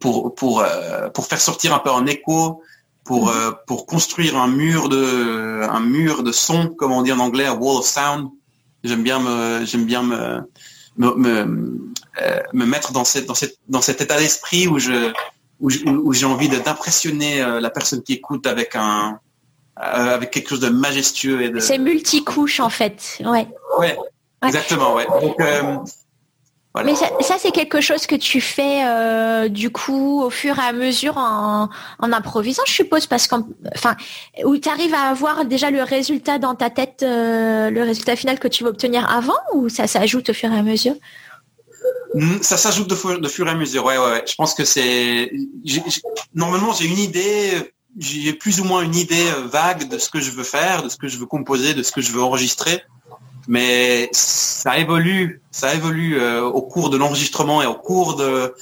pour, 0.00 0.34
pour, 0.34 0.64
pour 1.12 1.26
faire 1.26 1.40
sortir 1.40 1.74
un 1.74 1.78
peu 1.78 1.90
en 1.90 2.06
écho, 2.06 2.62
pour, 3.04 3.26
mhm. 3.26 3.54
pour 3.66 3.86
construire 3.86 4.36
un 4.36 4.48
mur 4.48 4.88
de 4.88 5.62
un 5.62 5.80
mur 5.80 6.22
de 6.22 6.32
son, 6.32 6.68
comme 6.68 6.92
on 6.92 7.02
dit 7.02 7.12
en 7.12 7.20
anglais, 7.20 7.46
a 7.46 7.54
wall 7.54 7.78
of 7.78 7.86
sound. 7.86 8.28
J'aime 8.82 9.02
bien 9.02 9.18
me 9.18 9.64
j'aime 9.64 9.84
bien 9.84 10.02
me 10.02 10.42
me, 10.96 11.44
me, 12.52 12.66
mettre 12.66 12.92
dans 12.92 13.04
cette 13.04 13.26
dans 13.26 13.34
cette 13.34 13.58
dans 13.68 13.80
cet 13.80 14.00
état 14.00 14.18
d'esprit 14.18 14.66
où 14.68 14.78
je 14.78 15.12
où 15.60 16.12
j'ai 16.12 16.26
envie 16.26 16.48
d'impressionner 16.48 17.38
la 17.38 17.70
personne 17.70 18.02
qui 18.02 18.14
écoute 18.14 18.46
avec 18.46 18.74
un 18.76 19.20
euh, 19.80 20.14
avec 20.14 20.30
quelque 20.30 20.50
chose 20.50 20.60
de 20.60 20.68
majestueux 20.68 21.42
et 21.42 21.48
de. 21.50 21.58
C'est 21.58 21.78
multicouche 21.78 22.60
en 22.60 22.70
fait, 22.70 23.18
ouais. 23.24 23.48
Ouais, 23.78 23.96
exactement, 24.46 24.94
ouais. 24.94 25.06
Donc, 25.20 25.40
euh, 25.40 25.78
voilà. 26.72 26.90
Mais 26.90 26.94
ça, 26.94 27.08
ça 27.20 27.36
c'est 27.40 27.50
quelque 27.50 27.80
chose 27.80 28.06
que 28.06 28.14
tu 28.14 28.40
fais 28.40 28.84
euh, 28.84 29.48
du 29.48 29.70
coup 29.70 30.22
au 30.22 30.30
fur 30.30 30.56
et 30.58 30.62
à 30.62 30.72
mesure 30.72 31.16
en, 31.16 31.68
en 31.98 32.12
improvisant, 32.12 32.62
je 32.66 32.72
suppose, 32.72 33.06
parce 33.06 33.26
qu'en, 33.26 33.48
enfin, 33.74 33.96
où 34.44 34.56
tu 34.58 34.68
arrives 34.68 34.94
à 34.94 35.08
avoir 35.10 35.44
déjà 35.44 35.70
le 35.70 35.82
résultat 35.82 36.38
dans 36.38 36.54
ta 36.54 36.70
tête, 36.70 37.02
le 37.02 37.82
résultat 37.82 38.14
final 38.14 38.38
que 38.38 38.48
tu 38.48 38.62
veux 38.62 38.70
obtenir 38.70 39.10
avant, 39.10 39.38
ou 39.54 39.68
ça 39.68 39.88
s'ajoute 39.88 40.30
au 40.30 40.34
fur 40.34 40.52
et 40.52 40.56
à 40.56 40.62
mesure? 40.62 40.94
Hmm, 42.14 42.40
ça 42.42 42.56
s'ajoute 42.56 42.88
de, 42.88 43.18
de, 43.18 43.28
fur 43.28 43.48
et 43.48 43.50
à 43.50 43.54
mesure, 43.56 43.84
ouais, 43.84 43.98
ouais. 43.98 44.10
ouais. 44.12 44.24
Je 44.24 44.36
pense 44.36 44.54
que 44.54 44.64
c'est. 44.64 45.32
Normalement, 46.32 46.72
j'ai 46.72 46.86
une 46.86 46.98
idée 46.98 47.73
j'ai 47.98 48.32
plus 48.32 48.60
ou 48.60 48.64
moins 48.64 48.82
une 48.82 48.94
idée 48.94 49.26
euh, 49.36 49.46
vague 49.46 49.88
de 49.88 49.98
ce 49.98 50.08
que 50.08 50.20
je 50.20 50.30
veux 50.30 50.44
faire, 50.44 50.82
de 50.82 50.88
ce 50.88 50.96
que 50.96 51.08
je 51.08 51.18
veux 51.18 51.26
composer, 51.26 51.74
de 51.74 51.82
ce 51.82 51.92
que 51.92 52.00
je 52.00 52.12
veux 52.12 52.22
enregistrer. 52.22 52.82
Mais 53.46 54.08
ça 54.12 54.78
évolue, 54.78 55.42
ça 55.50 55.74
évolue 55.74 56.18
euh, 56.18 56.42
au 56.42 56.62
cours 56.62 56.90
de 56.90 56.96
l'enregistrement 56.96 57.62
et 57.62 57.66
au 57.66 57.74
cours 57.74 58.16
de, 58.16 58.54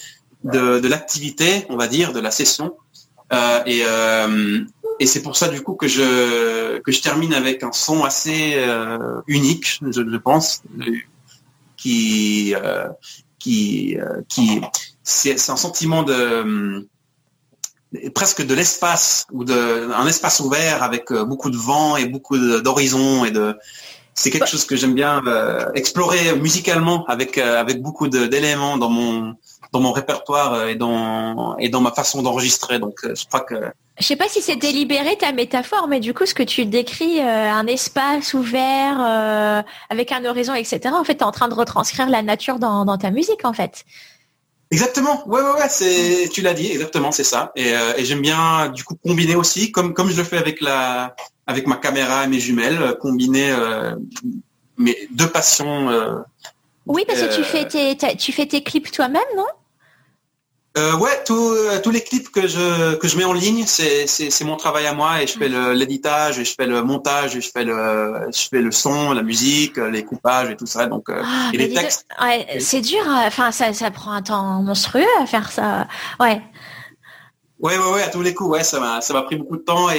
de, 0.44 0.80
de 0.80 0.88
l'activité, 0.88 1.66
on 1.68 1.76
va 1.76 1.86
dire, 1.86 2.12
de 2.12 2.20
la 2.20 2.30
session. 2.30 2.74
Euh, 3.32 3.62
et, 3.64 3.82
euh, 3.86 4.60
et 5.00 5.06
c'est 5.06 5.22
pour 5.22 5.36
ça 5.36 5.48
du 5.48 5.62
coup 5.62 5.74
que 5.74 5.88
je 5.88 6.78
que 6.80 6.92
je 6.92 7.00
termine 7.00 7.32
avec 7.32 7.62
un 7.62 7.72
son 7.72 8.04
assez 8.04 8.54
euh, 8.56 9.22
unique, 9.26 9.80
je, 9.80 10.16
pense, 10.18 10.62
qui 11.76 12.54
qui 13.38 13.96
qui 14.28 14.60
c'est 15.02 15.50
un 15.50 15.56
sentiment 15.56 16.02
de 16.02 16.86
presque 18.14 18.44
de 18.44 18.54
l'espace 18.54 19.26
ou 19.32 19.44
de 19.44 19.90
un 19.92 20.06
espace 20.06 20.40
ouvert 20.40 20.82
avec 20.82 21.10
euh, 21.10 21.24
beaucoup 21.24 21.50
de 21.50 21.56
vent 21.56 21.96
et 21.96 22.06
beaucoup 22.06 22.38
d'horizons 22.38 23.24
et 23.24 23.30
de 23.30 23.56
c'est 24.14 24.30
quelque 24.30 24.48
chose 24.48 24.66
que 24.66 24.76
j'aime 24.76 24.92
bien 24.92 25.22
explorer 25.74 26.36
musicalement 26.36 27.06
avec 27.06 27.38
avec 27.38 27.80
beaucoup 27.80 28.08
d'éléments 28.08 28.76
dans 28.76 28.90
mon 28.90 29.34
dans 29.72 29.80
mon 29.80 29.90
répertoire 29.90 30.68
et 30.68 30.74
dans 30.74 31.56
et 31.56 31.70
dans 31.70 31.80
ma 31.80 31.92
façon 31.92 32.20
d'enregistrer. 32.20 32.78
Donc 32.78 33.00
je 33.02 33.24
crois 33.26 33.40
que 33.40 33.54
je 33.98 34.06
sais 34.06 34.16
pas 34.16 34.28
si 34.28 34.42
c'est 34.42 34.56
délibéré 34.56 35.16
ta 35.16 35.32
métaphore, 35.32 35.86
mais 35.88 36.00
du 36.00 36.12
coup, 36.12 36.26
ce 36.26 36.34
que 36.34 36.42
tu 36.42 36.66
décris, 36.66 37.20
un 37.20 37.66
espace 37.66 38.34
ouvert 38.34 39.00
avec 39.88 40.12
un 40.12 40.24
horizon, 40.24 40.54
etc. 40.54 40.80
En 40.92 41.04
fait, 41.04 41.16
tu 41.16 41.20
es 41.20 41.24
en 41.24 41.32
train 41.32 41.48
de 41.48 41.54
retranscrire 41.54 42.08
la 42.10 42.22
nature 42.22 42.58
dans, 42.58 42.84
dans 42.84 42.98
ta 42.98 43.10
musique, 43.10 43.44
en 43.44 43.52
fait. 43.52 43.84
Exactement. 44.72 45.22
Ouais, 45.28 45.42
ouais, 45.42 45.52
ouais. 45.52 45.68
C'est, 45.68 46.30
tu 46.32 46.40
l'as 46.40 46.54
dit. 46.54 46.72
Exactement, 46.72 47.12
c'est 47.12 47.24
ça. 47.24 47.52
Et, 47.54 47.74
euh, 47.74 47.92
et 47.98 48.04
j'aime 48.06 48.22
bien 48.22 48.70
du 48.70 48.84
coup 48.84 48.96
combiner 48.96 49.36
aussi, 49.36 49.70
comme 49.70 49.92
comme 49.92 50.10
je 50.10 50.16
le 50.16 50.24
fais 50.24 50.38
avec 50.38 50.60
la, 50.62 51.14
avec 51.46 51.66
ma 51.66 51.76
caméra 51.76 52.24
et 52.24 52.26
mes 52.26 52.40
jumelles, 52.40 52.80
euh, 52.80 52.94
combiner 52.94 53.52
euh, 53.52 53.94
mes 54.78 54.96
deux 55.10 55.28
passions. 55.28 55.90
Euh, 55.90 56.20
oui, 56.86 57.04
parce 57.06 57.20
que 57.20 57.34
tu 57.36 57.44
fais 57.44 57.68
tes, 57.68 58.16
tu 58.16 58.32
fais 58.32 58.46
tes 58.46 58.62
clips 58.62 58.90
toi-même, 58.90 59.22
non? 59.36 59.46
Euh, 60.78 60.96
ouais, 60.96 61.10
euh, 61.30 61.80
tous 61.82 61.90
les 61.90 62.00
clips 62.00 62.30
que 62.30 62.48
je 62.48 62.94
que 62.94 63.06
je 63.06 63.18
mets 63.18 63.24
en 63.24 63.34
ligne, 63.34 63.64
c'est 63.66 64.44
mon 64.44 64.56
travail 64.56 64.86
à 64.86 64.94
moi 64.94 65.22
et 65.22 65.26
je 65.26 65.38
fais 65.38 65.48
l'éditage 65.74 66.38
et 66.38 66.44
je 66.44 66.54
fais 66.54 66.66
le 66.66 66.82
montage 66.82 67.36
et 67.36 67.42
je 67.42 67.50
fais 67.50 67.64
le 67.64 68.28
je 68.34 68.48
fais 68.48 68.62
le 68.62 68.72
son, 68.72 69.12
la 69.12 69.22
musique, 69.22 69.76
les 69.76 70.02
coupages 70.02 70.50
et 70.50 70.56
tout 70.56 70.66
ça. 70.66 70.86
Donc 70.86 71.10
euh, 71.10 71.22
ah, 71.22 71.50
et 71.52 71.58
les 71.58 71.74
textes. 71.74 72.06
Ouais, 72.20 72.58
c'est 72.58 72.80
dur. 72.80 73.02
Euh, 73.06 73.26
enfin, 73.26 73.52
ça 73.52 73.74
ça 73.74 73.90
prend 73.90 74.12
un 74.12 74.22
temps 74.22 74.62
monstrueux 74.62 75.04
à 75.20 75.26
faire 75.26 75.52
ça. 75.52 75.88
Ouais. 76.18 76.40
Ouais, 77.60 77.78
ouais, 77.78 77.92
ouais, 77.92 78.02
à 78.02 78.08
tous 78.08 78.22
les 78.22 78.34
coups, 78.34 78.50
ouais, 78.50 78.64
ça 78.64 78.80
m'a, 78.80 79.00
ça 79.00 79.12
m'a 79.12 79.22
pris 79.22 79.36
beaucoup 79.36 79.56
de 79.56 79.62
temps 79.62 79.88
et, 79.90 79.98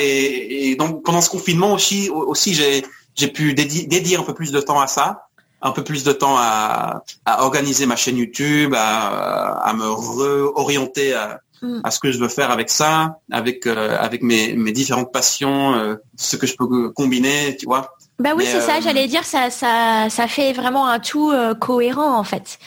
et 0.72 0.76
donc 0.76 1.02
pendant 1.06 1.22
ce 1.22 1.30
confinement 1.30 1.72
aussi, 1.72 2.10
aussi 2.10 2.54
j'ai, 2.54 2.84
j'ai 3.16 3.30
pu 3.30 3.54
dédier, 3.54 3.86
dédier 3.86 4.18
un 4.18 4.24
peu 4.24 4.34
plus 4.34 4.52
de 4.52 4.60
temps 4.60 4.82
à 4.82 4.88
ça 4.88 5.28
un 5.64 5.72
peu 5.72 5.84
plus 5.84 6.04
de 6.04 6.12
temps 6.12 6.36
à, 6.38 7.04
organiser 7.26 7.86
ma 7.86 7.96
chaîne 7.96 8.18
YouTube, 8.18 8.74
à, 8.78 9.74
me 9.76 9.90
réorienter 10.36 11.16
mm. 11.62 11.82
à, 11.84 11.92
ce 11.92 12.00
que 12.00 12.12
je 12.12 12.20
veux 12.20 12.28
faire 12.28 12.52
avec 12.52 12.70
ça, 12.70 13.20
avec 13.32 13.66
euh, 13.66 13.98
avec 13.98 14.22
mes, 14.22 14.72
différentes 14.72 15.12
passions, 15.12 15.74
euh, 15.76 15.96
ce 16.18 16.36
que 16.36 16.46
je 16.46 16.56
peux 16.56 16.90
combiner, 16.92 17.56
tu 17.58 17.66
vois. 17.66 17.96
Bah 18.20 18.32
oui, 18.36 18.46
c'est 18.46 18.62
ça. 18.62 18.78
Euh, 18.78 18.82
j'allais 18.84 19.08
dire 19.08 19.24
ça, 19.24 19.50
ça, 19.50 20.08
ça 20.10 20.28
fait 20.28 20.54
vraiment 20.54 20.88
un 20.88 21.00
tout 21.00 21.34
cohérent 21.60 22.18
en 22.18 22.24
fait. 22.24 22.60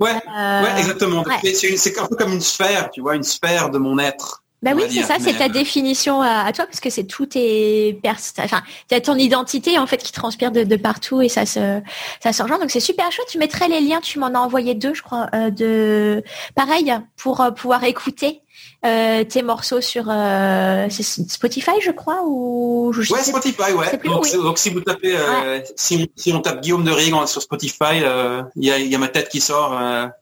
Ouais, 0.00 0.10
ouais, 0.10 0.80
exactement. 0.80 1.24
C'est 1.44 1.98
un 1.98 2.06
peu 2.06 2.16
comme 2.16 2.32
une 2.32 2.40
sphère, 2.40 2.90
tu 2.90 3.02
vois, 3.02 3.14
une 3.14 3.22
sphère 3.22 3.70
de 3.70 3.78
mon 3.78 3.98
être. 3.98 4.41
Bah 4.62 4.72
oui, 4.76 4.84
c'est 4.88 5.02
ça, 5.02 5.16
c'est 5.18 5.36
ta 5.36 5.48
définition 5.48 6.22
à, 6.22 6.52
toi, 6.52 6.66
parce 6.66 6.78
que 6.78 6.88
c'est 6.88 7.02
tout 7.02 7.26
tes 7.26 8.00
enfin, 8.38 8.62
tu 8.88 8.94
as 8.94 9.00
ton 9.00 9.16
identité 9.16 9.76
en 9.76 9.88
fait 9.88 9.96
qui 9.96 10.12
transpire 10.12 10.52
de, 10.52 10.76
partout 10.76 11.20
et 11.20 11.28
ça 11.28 11.46
se, 11.46 11.80
ça 12.22 12.32
se 12.32 12.42
rejoint. 12.42 12.60
Donc 12.60 12.70
c'est 12.70 12.80
super 12.80 13.10
chouette. 13.10 13.26
Tu 13.28 13.38
mettrais 13.38 13.68
les 13.68 13.80
liens, 13.80 14.00
tu 14.00 14.20
m'en 14.20 14.28
as 14.28 14.38
envoyé 14.38 14.74
deux, 14.74 14.94
je 14.94 15.02
crois, 15.02 15.28
euh, 15.34 15.50
de 15.50 16.22
pareil 16.54 16.94
pour 17.16 17.40
euh, 17.40 17.50
pouvoir 17.50 17.82
écouter 17.82 18.41
euh, 18.84 19.22
tes 19.22 19.42
morceaux 19.42 19.80
sur 19.80 20.06
euh, 20.08 20.88
Spotify, 20.88 21.70
je 21.80 21.92
crois, 21.92 22.22
ou 22.26 22.92
je 22.92 23.12
ouais, 23.12 23.22
Spotify, 23.22 23.72
ouais. 23.72 23.96
donc, 24.34 24.58
si 24.58 24.70
vous 24.70 24.80
tapez, 24.80 25.14
euh, 25.16 25.60
si, 25.76 26.10
on 26.32 26.40
tape 26.40 26.62
Guillaume 26.62 26.82
de 26.82 26.90
Rig 26.90 27.14
sur 27.26 27.40
Spotify, 27.40 28.02
il 28.56 28.64
y 28.64 28.94
a, 28.94 28.98
ma 28.98 29.06
tête 29.06 29.28
qui 29.28 29.40
sort. 29.40 29.72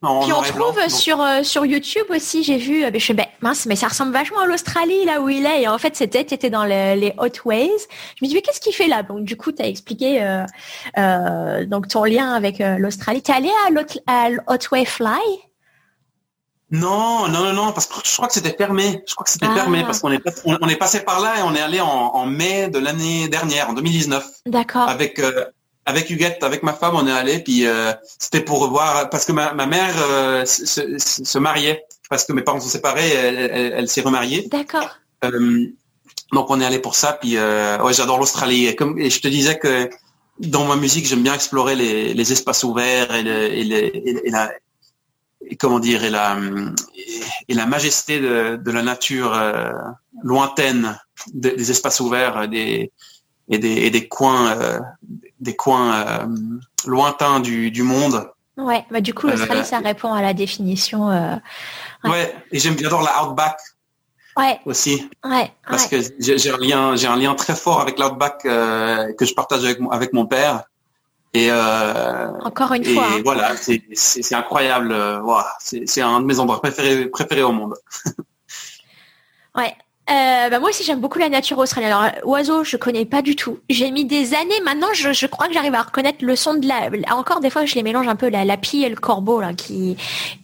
en 0.02 0.20
Puis 0.20 0.32
on 0.32 0.42
trouve 0.42 0.88
sur 0.88 1.24
sur 1.42 1.64
YouTube 1.64 2.04
aussi, 2.10 2.44
j'ai 2.44 2.58
vu. 2.58 2.84
je 2.92 2.98
fais 2.98 3.14
ben, 3.14 3.26
mince, 3.40 3.64
mais 3.64 3.76
ça 3.76 3.88
ressemble 3.88 4.12
vachement 4.12 4.40
à 4.40 4.46
l'Australie 4.46 5.06
là 5.06 5.22
où 5.22 5.30
il 5.30 5.46
est. 5.46 5.62
Et 5.62 5.68
en 5.68 5.78
fait, 5.78 5.96
c'était 5.96 6.20
était 6.20 6.50
dans 6.50 6.64
les 6.66 7.14
Hot 7.16 7.28
Ways. 7.46 7.70
Je 8.16 8.24
me 8.24 8.28
dis 8.28 8.34
mais 8.34 8.42
qu'est-ce 8.42 8.60
qu'il 8.60 8.74
fait 8.74 8.88
là? 8.88 9.02
Donc 9.02 9.24
du 9.24 9.38
coup, 9.38 9.52
tu 9.52 9.62
as 9.62 9.68
expliqué 9.68 10.20
donc 11.66 11.88
ton 11.88 12.04
lien 12.04 12.34
avec 12.34 12.58
l'Australie. 12.58 13.22
T'es 13.22 13.32
allé 13.32 13.50
à, 14.06 14.26
à 14.26 14.28
Hot 14.48 14.68
Way 14.70 14.84
Fly? 14.84 15.49
Non, 16.70 17.26
non, 17.28 17.42
non, 17.42 17.52
non, 17.52 17.72
parce 17.72 17.86
que 17.86 17.94
je 18.04 18.12
crois 18.12 18.28
que 18.28 18.34
c'était 18.34 18.54
fermé. 18.56 19.02
Je 19.06 19.14
crois 19.14 19.24
que 19.24 19.30
c'était 19.30 19.52
fermé 19.52 19.80
ah. 19.82 19.86
parce 19.86 19.98
qu'on 20.00 20.12
est, 20.12 20.22
on, 20.44 20.68
est 20.68 20.76
passé 20.76 21.00
par 21.00 21.20
là 21.20 21.38
et 21.38 21.42
on 21.42 21.54
est 21.54 21.60
allé 21.60 21.80
en, 21.80 22.26
mai 22.26 22.68
de 22.68 22.78
l'année 22.78 23.28
dernière, 23.28 23.70
en 23.70 23.72
2019. 23.72 24.24
D'accord. 24.46 24.88
Avec 24.88 25.18
euh, 25.18 25.46
avec 25.84 26.10
Huguette, 26.10 26.44
avec 26.44 26.62
ma 26.62 26.72
femme, 26.72 26.94
on 26.94 27.06
est 27.08 27.12
allé. 27.12 27.40
Puis 27.40 27.66
euh, 27.66 27.92
c'était 28.18 28.40
pour 28.40 28.68
voir 28.68 29.10
parce 29.10 29.24
que 29.24 29.32
ma, 29.32 29.52
ma 29.52 29.66
mère 29.66 29.94
euh, 29.98 30.44
se, 30.44 30.98
se, 30.98 31.38
mariait 31.38 31.84
parce 32.08 32.24
que 32.24 32.32
mes 32.32 32.42
parents 32.42 32.60
sont 32.60 32.68
séparés. 32.68 33.10
Elle, 33.10 33.38
elle, 33.74 33.88
s'est 33.88 34.02
remariée. 34.02 34.46
D'accord. 34.48 34.96
donc 35.22 36.50
on 36.50 36.60
est 36.60 36.64
allé 36.64 36.78
pour 36.78 36.94
ça. 36.94 37.14
Puis 37.14 37.36
ouais, 37.36 37.92
j'adore 37.92 38.18
l'Australie. 38.18 38.66
Et 38.66 38.76
comme 38.76 38.96
et 38.96 39.10
je 39.10 39.20
te 39.20 39.26
disais 39.26 39.58
que 39.58 39.90
dans 40.38 40.66
ma 40.66 40.76
musique, 40.76 41.04
j'aime 41.04 41.24
bien 41.24 41.34
explorer 41.34 41.74
les, 41.74 42.14
les 42.14 42.32
espaces 42.32 42.62
ouverts 42.62 43.12
et, 43.12 43.24
le, 43.24 43.52
et, 43.52 43.64
les, 43.64 44.20
et 44.24 44.30
la 44.30 44.52
comment 45.58 45.80
dire 45.80 46.04
et 46.04 46.10
la 46.10 46.36
et 47.48 47.54
la 47.54 47.66
majesté 47.66 48.20
de, 48.20 48.70
la 48.70 48.82
nature 48.82 49.34
euh, 49.34 49.72
lointaine 50.22 50.98
des, 51.32 51.70
espaces 51.70 52.00
ouverts 52.00 52.48
des 52.48 52.92
et 53.48 53.58
des, 53.58 53.68
et 53.68 53.90
des 53.90 54.08
coins 54.08 54.52
euh, 54.56 54.80
des 55.40 55.56
coins 55.56 55.94
euh, 55.94 56.26
lointains 56.86 57.40
du, 57.40 57.70
du 57.70 57.82
monde 57.82 58.30
ouais 58.56 58.84
bah 58.90 59.00
du 59.00 59.14
coup 59.14 59.26
l'Australie 59.26 59.64
ça 59.64 59.78
répond 59.78 60.12
à 60.12 60.22
la 60.22 60.34
définition 60.34 61.08
ouais. 62.04 62.34
et 62.52 62.58
j'aime 62.58 62.78
j'adore 62.78 63.02
la 63.02 63.24
outback 63.24 63.58
ouais. 64.36 64.60
aussi 64.66 65.08
ouais, 65.24 65.52
parce 65.68 65.86
que 65.86 65.96
j'ai 66.18 66.50
un 66.50 66.58
lien 66.58 66.96
j'ai 66.96 67.06
un 67.06 67.16
lien 67.16 67.34
très 67.34 67.56
fort 67.56 67.80
avec 67.80 67.98
l'outback 67.98 68.42
que 68.42 69.24
je 69.24 69.34
partage 69.34 69.64
avec, 69.64 69.78
avec 69.90 70.12
mon 70.12 70.26
père 70.26 70.64
et 71.32 71.48
euh, 71.50 72.28
encore 72.40 72.72
une 72.72 72.84
fois. 72.84 73.06
Hein. 73.12 73.22
Voilà, 73.24 73.54
c'est 73.56 74.34
incroyable. 74.34 74.92
Euh, 74.92 75.20
voilà, 75.20 75.52
c'est 75.60 76.00
un 76.00 76.20
de 76.20 76.26
mes 76.26 76.38
endroits 76.38 76.60
préférés 76.60 77.06
préférés 77.06 77.42
au 77.42 77.52
monde. 77.52 77.76
ouais, 79.56 79.74
euh, 80.10 80.48
bah 80.50 80.58
moi 80.58 80.70
aussi 80.70 80.84
j'aime 80.84 81.00
beaucoup 81.00 81.18
la 81.18 81.28
nature 81.28 81.58
australienne. 81.58 81.92
Alors 81.92 82.10
oiseaux, 82.24 82.64
je 82.64 82.76
connais 82.76 83.04
pas 83.04 83.22
du 83.22 83.36
tout. 83.36 83.58
J'ai 83.68 83.90
mis 83.90 84.04
des 84.04 84.34
années 84.34 84.60
maintenant. 84.64 84.88
Je, 84.92 85.12
je 85.12 85.26
crois 85.26 85.46
que 85.46 85.54
j'arrive 85.54 85.74
à 85.74 85.82
reconnaître 85.82 86.24
le 86.24 86.36
son 86.36 86.54
de 86.54 86.66
la. 86.66 86.90
Encore 87.14 87.40
des 87.40 87.50
fois, 87.50 87.64
je 87.64 87.74
les 87.74 87.82
mélange 87.82 88.08
un 88.08 88.16
peu 88.16 88.28
la, 88.28 88.44
la 88.44 88.56
pie 88.56 88.82
et 88.82 88.88
le 88.88 88.96
corbeau 88.96 89.40
là, 89.40 89.54
qui 89.54 89.96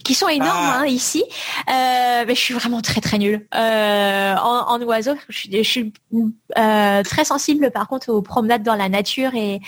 qui 0.05 0.15
sont 0.15 0.29
énormes 0.29 0.51
ah. 0.51 0.79
hein, 0.81 0.87
ici. 0.87 1.25
Euh, 1.69 2.25
mais 2.27 2.35
je 2.35 2.41
suis 2.41 2.55
vraiment 2.55 2.81
très 2.81 3.01
très 3.01 3.19
nulle 3.19 3.47
euh, 3.55 4.35
en, 4.37 4.75
en 4.75 4.83
oiseaux. 4.83 5.17
Je 5.29 5.37
suis, 5.37 5.51
je 5.53 5.63
suis 5.63 5.93
euh, 6.57 7.03
très 7.03 7.25
sensible 7.25 7.71
par 7.71 7.89
contre 7.89 8.11
aux 8.11 8.23
promenades 8.23 8.63
dans 8.63 8.77
la 8.77 8.89
nature 8.89 9.35
et 9.35 9.61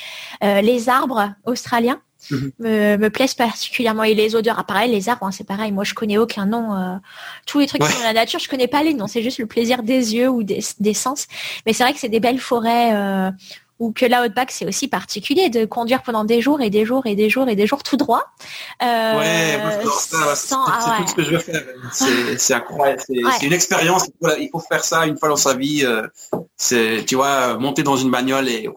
euh, 0.45 0.61
les 0.61 0.89
arbres 0.89 1.33
australiens. 1.45 2.01
Mhm. 2.31 2.53
me, 2.59 2.97
me, 2.97 3.11
plaisent 3.11 3.35
particulièrement. 3.35 4.05
Et 4.05 4.15
les 4.15 4.35
odeurs, 4.35 4.65
pareil, 4.65 4.91
les 4.91 5.09
arbres, 5.09 5.27
hein, 5.27 5.33
c'est 5.33 5.47
pareil. 5.47 5.73
Moi, 5.73 5.85
je 5.85 5.95
connais 5.95 6.19
aucun 6.19 6.47
nom. 6.47 6.75
Euh, 6.75 6.97
tous 7.47 7.59
les 7.61 7.67
trucs 7.67 7.83
qui 7.83 7.91
sont 7.91 7.99
dans 7.99 8.05
la 8.05 8.13
nature, 8.13 8.41
je 8.41 8.49
connais 8.49 8.69
pas 8.69 8.83
les 8.83 8.95
noms. 8.95 9.07
C'est 9.07 9.23
juste 9.23 9.39
le 9.39 9.47
plaisir 9.47 9.83
des 9.83 10.15
yeux 10.15 10.29
ou 10.29 10.43
des, 10.43 10.61
des 10.81 10.95
sens. 10.95 11.27
Mais 11.67 11.73
c'est 11.73 11.83
vrai 11.83 11.93
que 11.93 12.01
c'est 12.01 12.09
des 12.09 12.21
belles 12.21 12.41
forêts. 12.41 12.95
Euh, 12.95 13.31
ou 13.79 13.93
que 13.93 14.05
la 14.05 14.25
Outback, 14.25 14.51
c'est 14.51 14.67
aussi 14.67 14.89
particulier 14.89 15.51
de 15.51 15.65
conduire 15.65 16.03
pendant 16.03 16.25
des 16.25 16.41
jours 16.41 16.61
et 16.61 16.71
des 16.71 16.85
jours 16.85 17.07
et 17.07 17.15
des 17.15 17.31
jours 17.31 17.49
et 17.49 17.55
des 17.55 17.67
jours 17.67 17.83
tout 17.83 17.97
droit. 17.97 18.25
Euh, 18.83 19.19
ouais, 19.19 19.61
c'est 19.97 20.17
ah 20.17 20.99
tout 21.01 21.09
ce 21.09 21.15
que 21.15 21.23
je 21.23 21.31
veux 21.31 21.39
faire. 21.39 21.63
C'est 21.93 22.55
incroyable. 22.55 23.01
C'est 23.07 23.47
une 23.47 23.53
expérience. 23.53 24.09
Il 24.39 24.49
faut 24.51 24.61
faire 24.61 24.85
ça 24.85 25.07
une 25.07 25.17
fois 25.17 25.29
dans 25.29 25.37
sa 25.37 25.55
vie. 25.55 25.85
Euh, 25.85 26.07
c'est, 26.57 27.05
tu 27.07 27.15
vois, 27.15 27.57
monter 27.59 27.85
dans 27.85 27.97
une 27.97 28.11
bagnole 28.11 28.49
et 28.49 28.69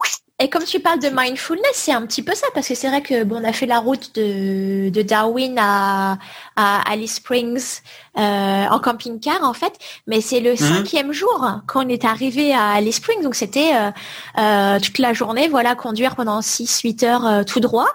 et 0.42 0.48
comme 0.48 0.64
tu 0.64 0.80
parles 0.80 0.98
de 0.98 1.08
mindfulness, 1.08 1.70
c'est 1.74 1.92
un 1.92 2.04
petit 2.04 2.22
peu 2.22 2.34
ça, 2.34 2.48
parce 2.52 2.66
que 2.66 2.74
c'est 2.74 2.88
vrai 2.88 3.00
que 3.00 3.22
bon, 3.22 3.40
on 3.40 3.44
a 3.44 3.52
fait 3.52 3.66
la 3.66 3.78
route 3.78 4.12
de, 4.16 4.88
de 4.88 5.02
Darwin 5.02 5.56
à, 5.56 6.18
à 6.56 6.90
Alice 6.90 7.14
Springs 7.16 7.80
euh, 8.18 8.64
en 8.66 8.80
camping-car 8.80 9.44
en 9.44 9.52
fait, 9.52 9.72
mais 10.08 10.20
c'est 10.20 10.40
le 10.40 10.50
mhm. 10.50 10.56
cinquième 10.56 11.12
jour 11.12 11.48
qu'on 11.68 11.88
est 11.88 12.04
arrivé 12.04 12.52
à 12.52 12.70
Alice 12.70 12.96
Springs, 12.96 13.22
donc 13.22 13.36
c'était 13.36 13.72
euh, 13.74 13.90
euh, 14.38 14.80
toute 14.80 14.98
la 14.98 15.12
journée, 15.12 15.46
voilà, 15.46 15.76
conduire 15.76 16.16
pendant 16.16 16.40
6-8 16.40 17.04
heures 17.04 17.44
tout 17.44 17.60
droit, 17.60 17.88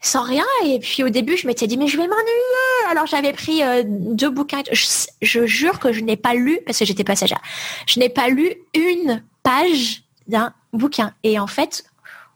sans 0.00 0.22
rien. 0.22 0.44
Et 0.66 0.80
puis 0.80 1.04
au 1.04 1.08
début, 1.08 1.36
je 1.36 1.46
m'étais 1.46 1.68
dit 1.68 1.76
mais 1.76 1.86
je 1.86 1.96
vais 1.96 2.08
m'ennuyer. 2.08 2.90
Alors 2.90 3.06
j'avais 3.06 3.32
pris 3.32 3.62
deux 3.84 4.30
bouquins. 4.30 4.62
Je, 4.72 4.86
je 5.22 5.46
jure 5.46 5.78
que 5.78 5.92
je 5.92 6.00
n'ai 6.00 6.16
pas 6.16 6.34
lu 6.34 6.58
parce 6.66 6.80
que 6.80 6.84
j'étais 6.84 7.04
passagère. 7.04 7.40
Je 7.86 8.00
n'ai 8.00 8.08
pas 8.08 8.28
lu 8.28 8.54
une 8.74 9.22
page 9.44 10.02
d'un 10.26 10.52
bouquin. 10.72 11.12
Et 11.22 11.38
en 11.38 11.46
fait, 11.46 11.84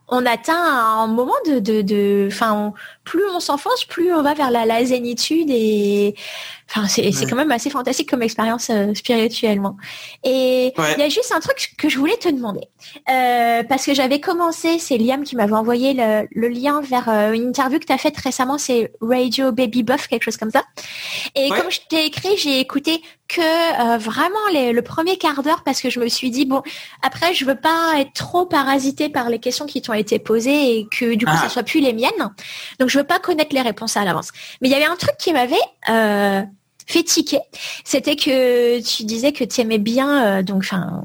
on 0.09 0.25
atteint 0.27 0.57
un 0.57 1.07
moment 1.07 1.35
de, 1.47 1.59
de, 1.59 1.83
de, 1.83 2.29
enfin, 2.31 2.73
plus 3.05 3.25
on 3.35 3.41
s'enfonce, 3.41 3.85
plus 3.85 4.13
on 4.13 4.23
va 4.23 4.35
vers 4.35 4.51
la, 4.51 4.65
la 4.65 4.85
zénitude 4.85 5.49
et 5.51 6.15
Enfin, 6.69 6.89
c'est 6.89 7.13
quand 7.31 7.37
même 7.37 7.53
assez 7.53 7.71
fantastique 7.71 8.11
comme 8.11 8.23
expérience 8.23 8.71
euh, 8.71 8.93
spirituellement. 8.93 9.77
Et 10.25 10.73
il 10.77 10.99
y 10.99 11.03
a 11.03 11.09
juste 11.09 11.33
un 11.33 11.39
truc 11.39 11.75
que 11.79 11.89
je 11.89 11.97
voulais 11.97 12.17
te 12.17 12.29
demander. 12.29 12.63
Euh, 13.09 13.63
parce 13.63 13.87
que 13.87 13.95
j'avais 13.95 14.19
commencé, 14.19 14.81
c'est 14.81 14.99
Liam 14.99 15.23
qui 15.23 15.37
m'avait 15.37 15.53
envoyé 15.53 15.95
le, 15.95 16.49
lien 16.49 16.81
vers 16.81 17.09
euh, 17.09 17.33
une 17.33 17.49
interview 17.49 17.79
que 17.79 17.87
tu 17.87 17.93
as 17.93 17.99
faite 17.99 18.17
récemment, 18.17 18.59
c'est 18.59 18.93
Radio 19.01 19.53
Baby 19.53 19.85
Buff, 19.85 20.09
quelque 20.09 20.25
chose 20.25 20.37
comme 20.37 20.51
ça. 20.51 20.65
Et 21.37 21.49
comme 21.51 21.71
je 21.71 21.81
t'ai 21.89 22.07
écrit, 22.07 22.37
j'ai 22.37 22.59
écouté 22.59 23.01
que 23.29 23.99
vraiment 23.99 24.39
le 24.53 24.81
premier 24.81 25.17
quart 25.17 25.43
d'heure 25.43 25.63
parce 25.65 25.81
que 25.81 25.91
je 25.91 26.01
me 26.01 26.09
suis 26.09 26.31
dit, 26.31 26.47
bon, 26.47 26.63
après, 27.03 27.35
je 27.35 27.45
veux 27.45 27.57
pas 27.57 27.95
être 27.99 28.13
trop 28.13 28.47
parasité 28.47 29.09
par 29.09 29.29
les 29.29 29.39
questions 29.39 29.67
qui 29.67 29.83
t'ont 29.83 29.95
été 29.95 30.19
posées 30.19 30.79
et 30.79 30.89
que 30.91 31.15
du 31.15 31.27
coup, 31.27 31.33
ça 31.33 31.45
ah. 31.47 31.49
soit 31.49 31.63
plus 31.63 31.81
les 31.81 31.93
miennes. 31.93 32.31
Donc, 32.79 32.89
je 32.89 32.99
veux 32.99 33.05
pas 33.05 33.19
connaître 33.19 33.55
les 33.55 33.63
réponses 33.63 33.97
à 33.97 34.05
l'avance. 34.05 34.31
Mais 34.61 34.69
il 34.69 34.73
y 34.73 34.75
avait 34.75 34.85
un 34.85 34.97
truc 34.97 35.17
qui 35.19 35.33
m'avait 35.33 35.57
fait 36.87 37.03
tiquer, 37.03 37.41
c'était 37.85 38.17
que 38.17 38.81
tu 38.81 39.05
disais 39.05 39.33
que 39.33 39.45
tu 39.45 39.61
aimais 39.61 39.79
bien, 39.79 40.39
euh, 40.39 40.43
donc 40.43 40.59
enfin, 40.59 41.03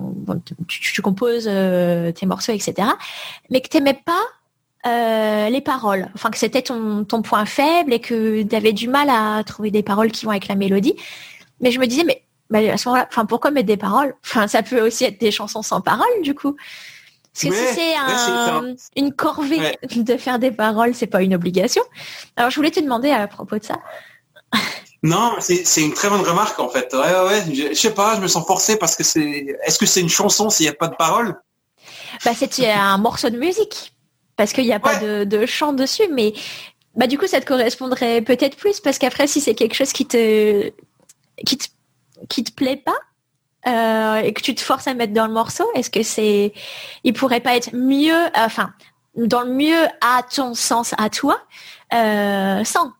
tu, 0.67 1.01
composes 1.01 1.47
euh, 1.47 2.11
tes 2.11 2.25
morceaux, 2.27 2.51
etc., 2.51 2.87
mais 3.49 3.61
que 3.61 3.67
tu 3.67 3.77
n'aimais 3.77 3.99
pas 4.05 4.21
euh, 4.85 5.49
les 5.49 5.61
paroles, 5.61 6.09
enfin 6.13 6.29
que 6.29 6.37
c'était 6.37 6.61
ton, 6.61 7.03
ton 7.03 7.23
point 7.23 7.45
faible 7.45 7.93
et 7.93 7.99
que 7.99 8.43
tu 8.43 8.55
avais 8.55 8.73
du 8.73 8.87
mal 8.87 9.09
à 9.09 9.43
trouver 9.43 9.71
des 9.71 9.83
paroles 9.83 10.11
qui 10.11 10.25
vont 10.25 10.31
avec 10.31 10.47
la 10.47 10.55
mélodie. 10.55 10.95
Mais 11.61 11.71
je 11.71 11.79
me 11.79 11.87
disais, 11.87 12.03
mais, 12.03 12.69
à 12.69 12.77
ce 12.77 12.89
moment-là, 12.89 13.07
enfin 13.09 13.25
pourquoi 13.25 13.51
mettre 13.51 13.67
des 13.67 13.77
paroles? 13.77 14.13
Enfin, 14.25 14.47
ça 14.47 14.61
peut 14.61 14.81
aussi 14.81 15.05
être 15.05 15.19
des 15.19 15.31
chansons 15.31 15.61
sans 15.61 15.81
paroles, 15.81 16.21
du 16.21 16.35
coup. 16.35 16.55
Parce 17.33 17.55
que 17.55 17.67
si 17.67 17.75
c'est 17.75 18.99
une 18.99 19.13
corvée 19.13 19.77
de 19.95 20.17
faire 20.17 20.37
des 20.37 20.51
paroles, 20.51 20.93
c'est 20.93 21.07
pas 21.07 21.21
une 21.21 21.33
obligation. 21.33 21.81
Alors 22.35 22.49
je 22.51 22.57
voulais 22.57 22.71
te 22.71 22.79
demander 22.79 23.09
à 23.11 23.25
propos 23.27 23.57
de 23.57 23.63
ça. 23.63 23.79
Non, 25.03 25.35
c'est 25.39 25.81
une 25.81 25.93
très 25.93 26.09
bonne 26.09 26.21
remarque 26.21 26.59
en 26.59 26.69
fait. 26.69 26.93
Ouais, 26.93 26.99
ouais, 26.99 27.55
Je, 27.55 27.73
sais 27.73 27.93
pas, 27.93 28.15
je 28.15 28.21
me 28.21 28.27
sens 28.27 28.45
forcé 28.45 28.77
parce 28.77 28.95
que 28.95 29.03
c'est. 29.03 29.57
Est-ce 29.65 29.79
que 29.79 29.85
c'est 29.85 30.01
une 30.01 30.09
chanson 30.09 30.49
s'il 30.49 30.65
n'y 30.65 30.69
a 30.69 30.75
pas 30.75 30.89
de 30.89 30.95
paroles? 30.95 31.41
Bah 32.23 32.31
c'est 32.35 32.69
un 32.69 32.97
morceau 32.97 33.29
de 33.29 33.37
musique 33.37 33.93
parce 34.35 34.53
qu'il 34.53 34.65
n'y 34.65 34.73
a 34.73 34.79
pas 34.79 34.97
de, 34.97 35.45
chant 35.45 35.73
dessus, 35.73 36.07
mais 36.11 36.33
bah 36.95 37.07
du 37.07 37.17
coup 37.17 37.25
ça 37.25 37.39
te 37.39 37.45
correspondrait 37.45 38.21
peut-être 38.21 38.57
plus 38.57 38.79
parce 38.79 38.99
qu'après 38.99 39.25
si 39.25 39.39
c'est 39.39 39.55
quelque 39.55 39.73
chose 39.73 39.93
qui 39.93 40.05
te 40.05 40.71
qui 41.45 41.57
te 41.57 41.67
qui 42.29 42.43
te 42.43 42.51
plaît 42.51 42.77
pas 42.77 42.97
euh, 43.67 44.21
et 44.21 44.33
que 44.33 44.41
tu 44.41 44.55
te 44.55 44.61
forces 44.61 44.87
à 44.87 44.93
mettre 44.93 45.13
dans 45.13 45.27
le 45.27 45.33
morceau, 45.33 45.65
est-ce 45.75 45.89
que 45.89 46.03
c'est 46.03 46.53
il 47.03 47.13
pourrait 47.13 47.41
pas 47.41 47.55
être 47.55 47.73
mieux, 47.73 48.27
enfin 48.35 48.73
dans 49.15 49.41
le 49.41 49.53
mieux 49.53 49.85
à 50.01 50.23
ton 50.23 50.53
sens 50.53 50.93
à 50.97 51.09
toi 51.09 51.41
euh, 51.93 52.63
sans? 52.63 52.93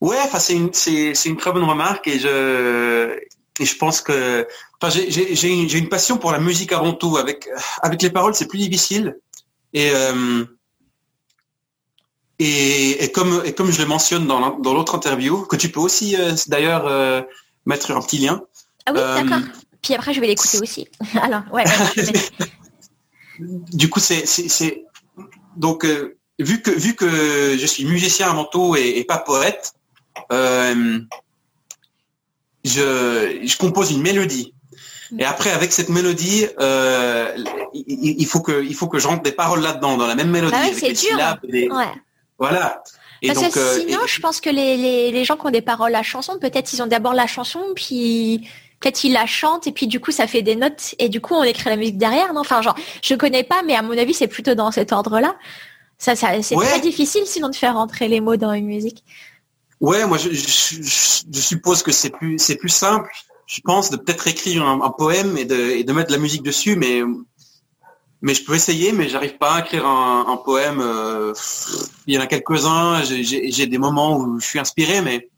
Ouais, 0.00 0.18
enfin 0.22 0.38
c'est 0.38 0.54
une 0.54 0.72
c'est 0.72 1.24
une 1.24 1.36
très 1.36 1.52
bonne 1.52 1.64
remarque 1.64 2.06
et 2.06 2.18
je 2.18 3.18
et 3.60 3.64
je 3.64 3.76
pense 3.76 4.00
que 4.00 4.46
enfin 4.80 4.90
j'ai 4.90 5.78
une, 5.78 5.88
passion 5.88 6.18
pour 6.18 6.32
la 6.32 6.38
musique 6.38 6.72
avant 6.72 6.92
tout. 6.92 7.16
Avec 7.16 7.48
avec 7.82 8.02
les 8.02 8.10
paroles 8.10 8.34
c'est 8.34 8.48
plus 8.48 8.58
difficile 8.58 9.16
et 9.72 9.90
euh, 9.94 10.44
et, 12.38 13.04
et, 13.04 13.12
comme 13.12 13.42
et 13.44 13.52
comme 13.52 13.70
je 13.70 13.80
le 13.80 13.86
mentionne 13.86 14.26
dans 14.26 14.58
dans 14.58 14.74
l'autre 14.74 14.94
interview 14.94 15.42
que 15.46 15.56
tu 15.56 15.70
peux 15.70 15.80
aussi 15.80 16.16
euh, 16.16 16.32
d'ailleurs 16.48 16.86
euh, 16.86 17.22
mettre 17.66 17.90
un 17.90 18.00
petit 18.00 18.18
lien. 18.18 18.42
Ah 18.86 18.92
oui, 18.92 19.00
d'accord. 19.00 19.46
Puis 19.82 19.94
après 19.94 20.14
je 20.14 20.20
vais 20.20 20.26
l'écouter 20.26 20.58
aussi. 20.60 20.88
Alors 21.22 21.42
ouais. 21.52 21.64
du 23.38 23.88
coup 23.88 24.00
c'est 24.00 24.26
c'est 24.26 24.84
donc 25.56 25.86
vu 26.38 26.62
que 26.62 26.70
vu 26.70 26.94
que 26.94 27.56
je 27.56 27.66
suis 27.66 27.84
musicien 27.84 28.30
avant 28.30 28.44
tout 28.44 28.76
et 28.76 29.04
pas 29.04 29.18
poète, 29.18 29.74
euh, 30.32 31.00
je, 32.64 33.40
je, 33.44 33.56
compose 33.58 33.90
une 33.90 34.02
mélodie. 34.02 34.54
Mm. 35.10 35.20
Et 35.20 35.24
après, 35.24 35.50
avec 35.50 35.72
cette 35.72 35.88
mélodie, 35.88 36.46
euh, 36.60 37.36
il, 37.74 38.26
faut 38.26 38.40
que, 38.40 38.64
il 38.64 38.74
faut 38.74 38.88
que 38.88 38.98
je 38.98 39.06
rentre 39.06 39.22
des 39.22 39.32
paroles 39.32 39.60
là-dedans, 39.60 39.96
dans 39.96 40.06
la 40.06 40.14
même 40.14 40.30
mélodie. 40.30 40.54
Ah 40.56 40.66
c'est 40.74 40.92
dur. 40.92 41.18
Voilà. 42.38 42.82
Et 43.22 43.28
Parce 43.28 43.48
que 43.48 43.58
euh, 43.58 43.80
sinon, 43.80 44.00
je 44.06 44.20
pense 44.20 44.40
que 44.40 44.50
les, 44.50 44.76
les, 44.76 45.10
les, 45.10 45.24
gens 45.24 45.36
qui 45.36 45.46
ont 45.46 45.50
des 45.50 45.62
paroles 45.62 45.94
à 45.94 46.02
chanson, 46.02 46.38
peut-être 46.38 46.72
ils 46.72 46.82
ont 46.82 46.86
d'abord 46.86 47.14
la 47.14 47.26
chanson, 47.26 47.60
puis 47.74 48.46
peut-être 48.80 49.02
ils 49.04 49.12
la 49.12 49.26
chantent, 49.26 49.66
et 49.66 49.72
puis 49.72 49.86
du 49.86 49.98
coup 49.98 50.10
ça 50.10 50.26
fait 50.26 50.42
des 50.42 50.56
notes, 50.56 50.94
et 50.98 51.08
du 51.08 51.20
coup 51.20 51.34
on 51.34 51.42
écrit 51.42 51.70
la 51.70 51.76
musique 51.76 51.96
derrière. 51.96 52.34
Non, 52.34 52.40
enfin 52.40 52.60
genre, 52.60 52.76
je 53.02 53.14
connais 53.14 53.44
pas, 53.44 53.62
mais 53.62 53.74
à 53.74 53.82
mon 53.82 53.96
avis 53.96 54.12
c'est 54.12 54.28
plutôt 54.28 54.54
dans 54.54 54.70
cet 54.70 54.92
ordre-là. 54.92 55.36
Ça, 55.96 56.16
ça 56.16 56.42
c'est 56.42 56.56
très 56.56 56.80
difficile 56.80 57.22
sinon 57.24 57.48
de 57.48 57.56
faire 57.56 57.74
rentrer 57.74 58.08
les 58.08 58.20
mots 58.20 58.36
dans 58.36 58.52
une 58.52 58.66
musique. 58.66 59.04
Ouais, 59.80 60.06
moi 60.06 60.18
je, 60.18 60.30
je, 60.30 61.40
suppose 61.40 61.82
que 61.82 61.92
c'est 61.92 62.10
plus 62.10 62.38
c'est 62.38 62.56
plus 62.56 62.68
simple, 62.68 63.10
je 63.46 63.60
pense, 63.64 63.90
de 63.90 63.96
peut-être 63.96 64.26
écrire 64.26 64.64
un, 64.66 64.90
poème 64.90 65.36
et 65.38 65.44
de, 65.44 65.70
et 65.70 65.84
de 65.84 65.92
mettre 65.92 66.08
de 66.08 66.14
la 66.14 66.20
musique 66.20 66.42
dessus, 66.42 66.76
mais 66.76 67.00
mais 68.24 68.32
je 68.32 68.42
peux 68.42 68.54
essayer, 68.54 68.92
mais 68.92 69.10
j'arrive 69.10 69.36
pas 69.36 69.56
à 69.56 69.60
écrire 69.60 69.86
un, 69.86 70.24
un 70.26 70.38
poème. 70.38 70.80
Euh, 70.80 71.34
il 72.06 72.14
y 72.14 72.18
en 72.18 72.22
a 72.22 72.26
quelques-uns, 72.26 73.02
j'ai 73.04 73.66
des 73.66 73.76
moments 73.76 74.16
où 74.16 74.40
je 74.40 74.46
suis 74.46 74.58
inspiré, 74.58 75.02
mais 75.02 75.28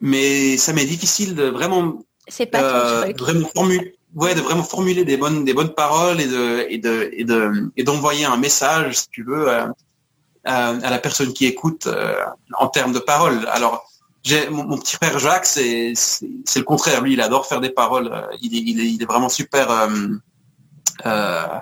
mais 0.00 0.56
ça 0.56 0.72
m'est 0.72 0.86
difficile 0.86 1.36
de 1.36 1.44
vraiment 1.44 2.02
c'est 2.26 2.46
pas 2.46 2.62
euh, 2.62 3.12
vraiment 3.16 3.48
formuler 3.54 3.94
ouais 4.14 4.34
de 4.34 4.40
vraiment 4.40 4.64
formuler 4.64 5.04
des 5.04 5.18
bonnes 5.18 5.44
des 5.44 5.52
bonnes 5.52 5.74
paroles 5.74 6.20
et 6.20 6.26
de 6.26 6.66
et 6.68 6.78
de 6.78 7.10
et 7.12 7.24
de 7.24 7.70
et 7.76 7.84
d'envoyer 7.84 8.24
un 8.24 8.38
message 8.38 8.98
si 9.00 9.08
tu 9.10 9.22
veux 9.22 9.48
à, 9.48 9.70
la 10.44 10.98
personne 10.98 11.32
qui 11.32 11.46
écoute 11.46 11.86
euh, 11.86 12.24
en 12.58 12.66
termes 12.66 12.92
de 12.92 12.98
paroles. 12.98 13.46
Alors, 13.52 13.88
j'ai 14.24 14.48
mon, 14.50 14.78
petit 14.78 14.96
frère 14.96 15.18
Jacques, 15.20 15.46
c'est 15.46 15.94
le 16.56 16.62
contraire. 16.62 17.02
Lui, 17.02 17.12
il 17.12 17.20
adore 17.20 17.46
faire 17.46 17.60
des 17.60 17.70
paroles. 17.70 18.10
Il 18.42 18.56
est, 18.56 18.62
il 18.90 19.02
est, 19.02 19.06
vraiment 19.06 19.28
super 19.28 19.70
euh, 19.70 19.88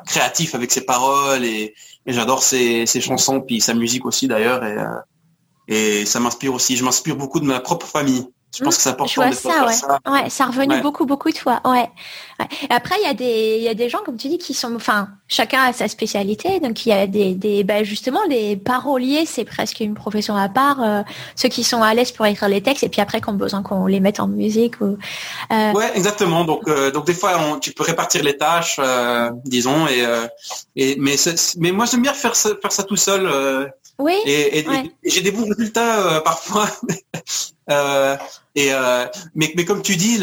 créatif 0.06 0.54
avec 0.54 0.70
ses 0.72 0.82
paroles 0.82 1.44
et, 1.44 1.74
j'adore 2.06 2.42
ses, 2.42 2.86
chansons, 2.86 3.40
puis 3.40 3.60
sa 3.60 3.74
musique 3.74 4.06
aussi 4.06 4.28
d'ailleurs. 4.28 4.64
Et, 4.64 4.76
et 5.68 6.06
ça 6.06 6.20
m'inspire 6.20 6.54
aussi. 6.54 6.76
Je 6.76 6.84
m'inspire 6.84 7.16
beaucoup 7.16 7.40
de 7.40 7.44
ma 7.44 7.60
propre 7.60 7.86
famille. 7.86 8.26
Je 8.56 8.64
pense 8.64 8.76
que 8.76 8.82
c'est 8.82 8.90
important 8.90 9.28
de 9.28 9.34
ça, 9.34 9.66
ouais. 9.66 9.72
ça. 9.72 9.98
Ouais, 10.06 10.30
ça 10.30 10.44
a 10.44 10.46
revenu 10.46 10.80
beaucoup, 10.80 11.04
beaucoup 11.04 11.30
de 11.30 11.36
fois. 11.36 11.60
Ouais. 11.66 11.90
Après, 12.70 12.96
il 13.02 13.06
y 13.06 13.10
a 13.10 13.14
des, 13.14 13.56
il 13.58 13.62
y 13.62 13.68
a 13.68 13.74
des 13.74 13.90
gens, 13.90 13.98
comme 14.04 14.16
tu 14.16 14.28
dis, 14.28 14.38
qui 14.38 14.54
sont, 14.54 14.74
enfin, 14.74 15.08
chacun 15.28 15.64
a 15.64 15.72
sa 15.74 15.86
spécialité. 15.86 16.58
Donc, 16.58 16.86
il 16.86 16.88
y 16.88 16.92
a 16.92 17.06
des, 17.06 17.34
des 17.34 17.62
bah, 17.62 17.82
justement, 17.84 18.20
les 18.28 18.56
paroliers, 18.56 19.26
c'est 19.26 19.44
presque 19.44 19.80
une 19.80 19.94
profession 19.94 20.34
à 20.34 20.48
part. 20.48 20.82
Euh, 20.82 21.02
ceux 21.36 21.50
qui 21.50 21.62
sont 21.62 21.82
à 21.82 21.92
l'aise 21.92 22.10
pour 22.10 22.24
écrire 22.24 22.48
les 22.48 22.62
textes 22.62 22.84
et 22.84 22.88
puis 22.88 23.02
après, 23.02 23.20
qu'on 23.20 23.34
besoin 23.34 23.62
qu'on 23.62 23.86
les 23.86 24.00
mette 24.00 24.18
en 24.18 24.28
musique. 24.28 24.80
Ou, 24.80 24.96
euh... 25.52 25.72
Ouais, 25.72 25.90
exactement. 25.94 26.44
Donc, 26.44 26.66
euh, 26.68 26.90
donc 26.90 27.06
des 27.06 27.14
fois, 27.14 27.58
tu 27.60 27.72
peux 27.72 27.84
répartir 27.84 28.22
les 28.24 28.38
tâches, 28.38 28.80
disons, 29.44 29.86
et, 29.88 30.04
et 30.74 30.96
mais, 30.98 31.16
mais 31.58 31.70
moi, 31.70 31.84
j'aime 31.84 32.02
bien 32.02 32.14
faire 32.14 32.34
ça, 32.34 32.50
faire 32.60 32.72
ça 32.72 32.82
tout 32.82 32.96
seul. 32.96 33.70
Oui. 33.98 34.14
Et, 34.24 34.64
j'ai 35.04 35.20
des 35.20 35.32
bons 35.32 35.48
résultats 35.48 36.20
parfois. 36.24 36.66
Euh, 37.70 38.16
et 38.54 38.72
euh, 38.72 39.06
mais, 39.34 39.52
mais 39.56 39.64
comme 39.64 39.82
tu 39.82 39.96
dis, 39.96 40.18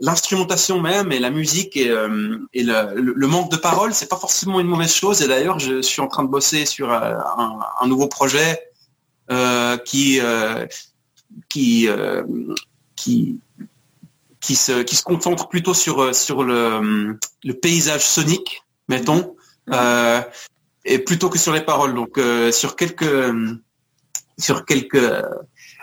l'instrumentation 0.00 0.80
même 0.80 1.12
et 1.12 1.18
la 1.18 1.30
musique 1.30 1.76
et, 1.76 1.90
euh, 1.90 2.38
et 2.54 2.62
le, 2.62 2.94
le, 2.94 3.26
manque 3.26 3.50
de 3.50 3.56
paroles, 3.56 3.92
c'est 3.92 4.08
pas 4.08 4.16
forcément 4.16 4.60
une 4.60 4.66
mauvaise 4.66 4.92
chose. 4.92 5.22
Et 5.22 5.28
d'ailleurs, 5.28 5.58
je 5.58 5.82
suis 5.82 6.00
en 6.00 6.08
train 6.08 6.24
de 6.24 6.28
bosser 6.28 6.64
sur 6.64 6.92
un, 6.92 7.58
un 7.80 7.86
nouveau 7.86 8.08
projet 8.08 8.58
qui 9.84 10.20
qui 11.48 11.88
qui 12.96 13.40
qui 14.40 14.56
se 14.56 14.82
qui 14.82 14.96
se 14.96 15.02
concentre 15.02 15.48
plutôt 15.48 15.74
sur 15.74 16.14
sur 16.14 16.42
le, 16.42 17.18
le 17.44 17.54
paysage 17.54 18.04
sonique, 18.04 18.64
mettons, 18.88 19.36
mmh. 19.66 19.74
et 20.86 20.98
plutôt 20.98 21.28
que 21.28 21.38
sur 21.38 21.52
les 21.52 21.60
paroles. 21.60 21.94
Donc 21.94 22.18
sur 22.50 22.76
quelques 22.76 23.34
sur 24.38 24.64
quelques 24.64 24.98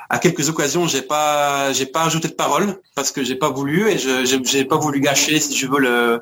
à 0.10 0.20
quelques 0.20 0.50
occasions, 0.50 0.88
j'ai 0.88 1.02
pas, 1.02 1.74
j'ai 1.74 1.86
pas 1.86 2.04
ajouté 2.04 2.30
de 2.30 2.34
paroles 2.34 2.80
parce 2.96 3.12
que 3.12 3.24
j'ai 3.24 3.36
pas 3.36 3.50
voulu 3.50 3.90
et 3.90 3.98
je, 3.98 4.26
j'ai 4.44 4.66
pas 4.66 4.78
voulu 4.78 5.02
gâcher, 5.02 5.40
si 5.40 5.56
je 5.56 5.68
veux, 5.68 5.80
le, 5.80 6.22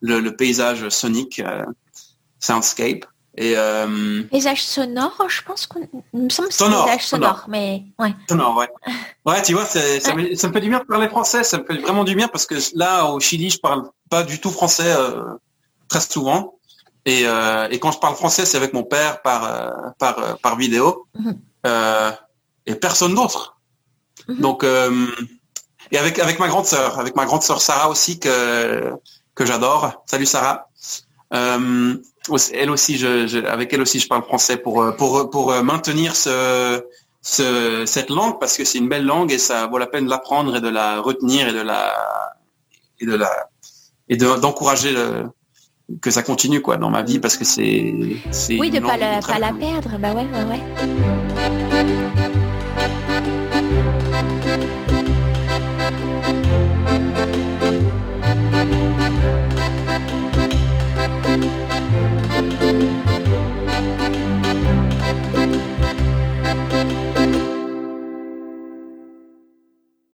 le, 0.00 0.36
paysage 0.36 0.88
sonique, 0.90 1.40
euh, 1.40 1.64
soundscape. 2.38 3.06
Et 3.36 3.54
euh, 3.56 4.22
paysage 4.30 4.62
sonore, 4.62 5.24
je 5.28 5.42
pense 5.42 5.66
qu'on 5.66 5.88
me 6.12 6.28
semble 6.28 6.48
que 6.48 6.54
c'est 6.54 6.64
paysage 6.66 7.06
sonore, 7.06 7.46
mais 7.48 7.82
ouais. 7.98 8.14
Sonore, 8.28 8.56
ouais. 8.56 8.68
Ouais, 9.26 9.42
tu 9.42 9.54
vois, 9.54 9.64
ça, 9.64 9.80
me, 10.14 10.34
ça, 10.34 10.48
me, 10.48 10.52
fait 10.52 10.60
du 10.60 10.68
bien 10.68 10.80
de 10.80 10.84
parler 10.84 11.08
français, 11.08 11.42
ça 11.42 11.58
me 11.58 11.64
fait 11.64 11.78
vraiment 11.78 12.04
du 12.04 12.14
bien 12.14 12.28
parce 12.28 12.46
que 12.46 12.54
là, 12.74 13.06
au 13.06 13.18
Chili, 13.20 13.50
je 13.50 13.58
parle 13.58 13.88
pas 14.10 14.22
du 14.22 14.38
tout 14.38 14.50
français 14.50 14.94
euh, 14.94 15.24
très 15.88 16.00
souvent. 16.00 16.58
Et, 17.06 17.24
et 17.24 17.78
quand 17.80 17.92
je 17.92 17.98
parle 17.98 18.14
français, 18.14 18.46
c'est 18.46 18.56
avec 18.56 18.72
mon 18.72 18.82
père 18.82 19.20
par 19.20 19.94
par 19.98 20.38
par 20.38 20.56
vidéo. 20.56 21.06
Mm 21.14 21.32
et 22.66 22.74
personne 22.74 23.14
d'autre. 23.14 23.58
Mhm. 24.28 24.40
Donc 24.40 24.64
euh, 24.64 25.06
et 25.90 25.98
avec 25.98 26.18
avec 26.18 26.38
ma 26.38 26.48
grande 26.48 26.66
sœur, 26.66 26.98
avec 26.98 27.14
ma 27.16 27.26
grande 27.26 27.42
sœur 27.42 27.60
Sarah 27.60 27.88
aussi 27.88 28.18
que 28.18 28.92
que 29.34 29.44
j'adore. 29.44 30.02
Salut 30.06 30.26
Sarah. 30.26 30.68
Euh, 31.32 31.96
elle 32.52 32.70
aussi, 32.70 32.96
je, 32.96 33.44
avec 33.46 33.72
elle 33.72 33.82
aussi, 33.82 33.98
je 33.98 34.06
parle 34.06 34.22
français 34.22 34.56
pour 34.56 34.94
pour 34.96 35.30
pour 35.30 35.52
maintenir 35.62 36.16
ce 36.16 36.82
cette 37.22 38.10
langue 38.10 38.38
parce 38.38 38.56
que 38.56 38.64
c'est 38.64 38.78
une 38.78 38.88
belle 38.88 39.04
langue 39.04 39.32
et 39.32 39.38
ça 39.38 39.66
vaut 39.66 39.78
la 39.78 39.86
peine 39.86 40.04
de 40.04 40.10
l'apprendre 40.10 40.56
et 40.56 40.60
de 40.60 40.68
la 40.68 41.00
retenir 41.00 41.48
et 41.48 41.52
de 41.52 41.60
la 41.60 41.94
et 43.00 43.06
de 43.06 43.14
la 43.14 43.30
et 44.08 44.16
d'encourager 44.16 44.94
que 46.00 46.10
ça 46.10 46.22
continue 46.22 46.60
quoi 46.60 46.76
dans 46.76 46.90
ma 46.90 47.02
vie 47.02 47.18
parce 47.18 47.36
que 47.36 47.44
c'est 47.44 47.94
oui 48.50 48.70
de 48.70 48.80
pas 48.80 48.96
la, 48.96 49.20
pas 49.20 49.38
la 49.38 49.52
perdre 49.52 49.98
bah 49.98 50.12
ouais 50.12 50.26
ouais 50.26 50.44
ouais 50.44 52.23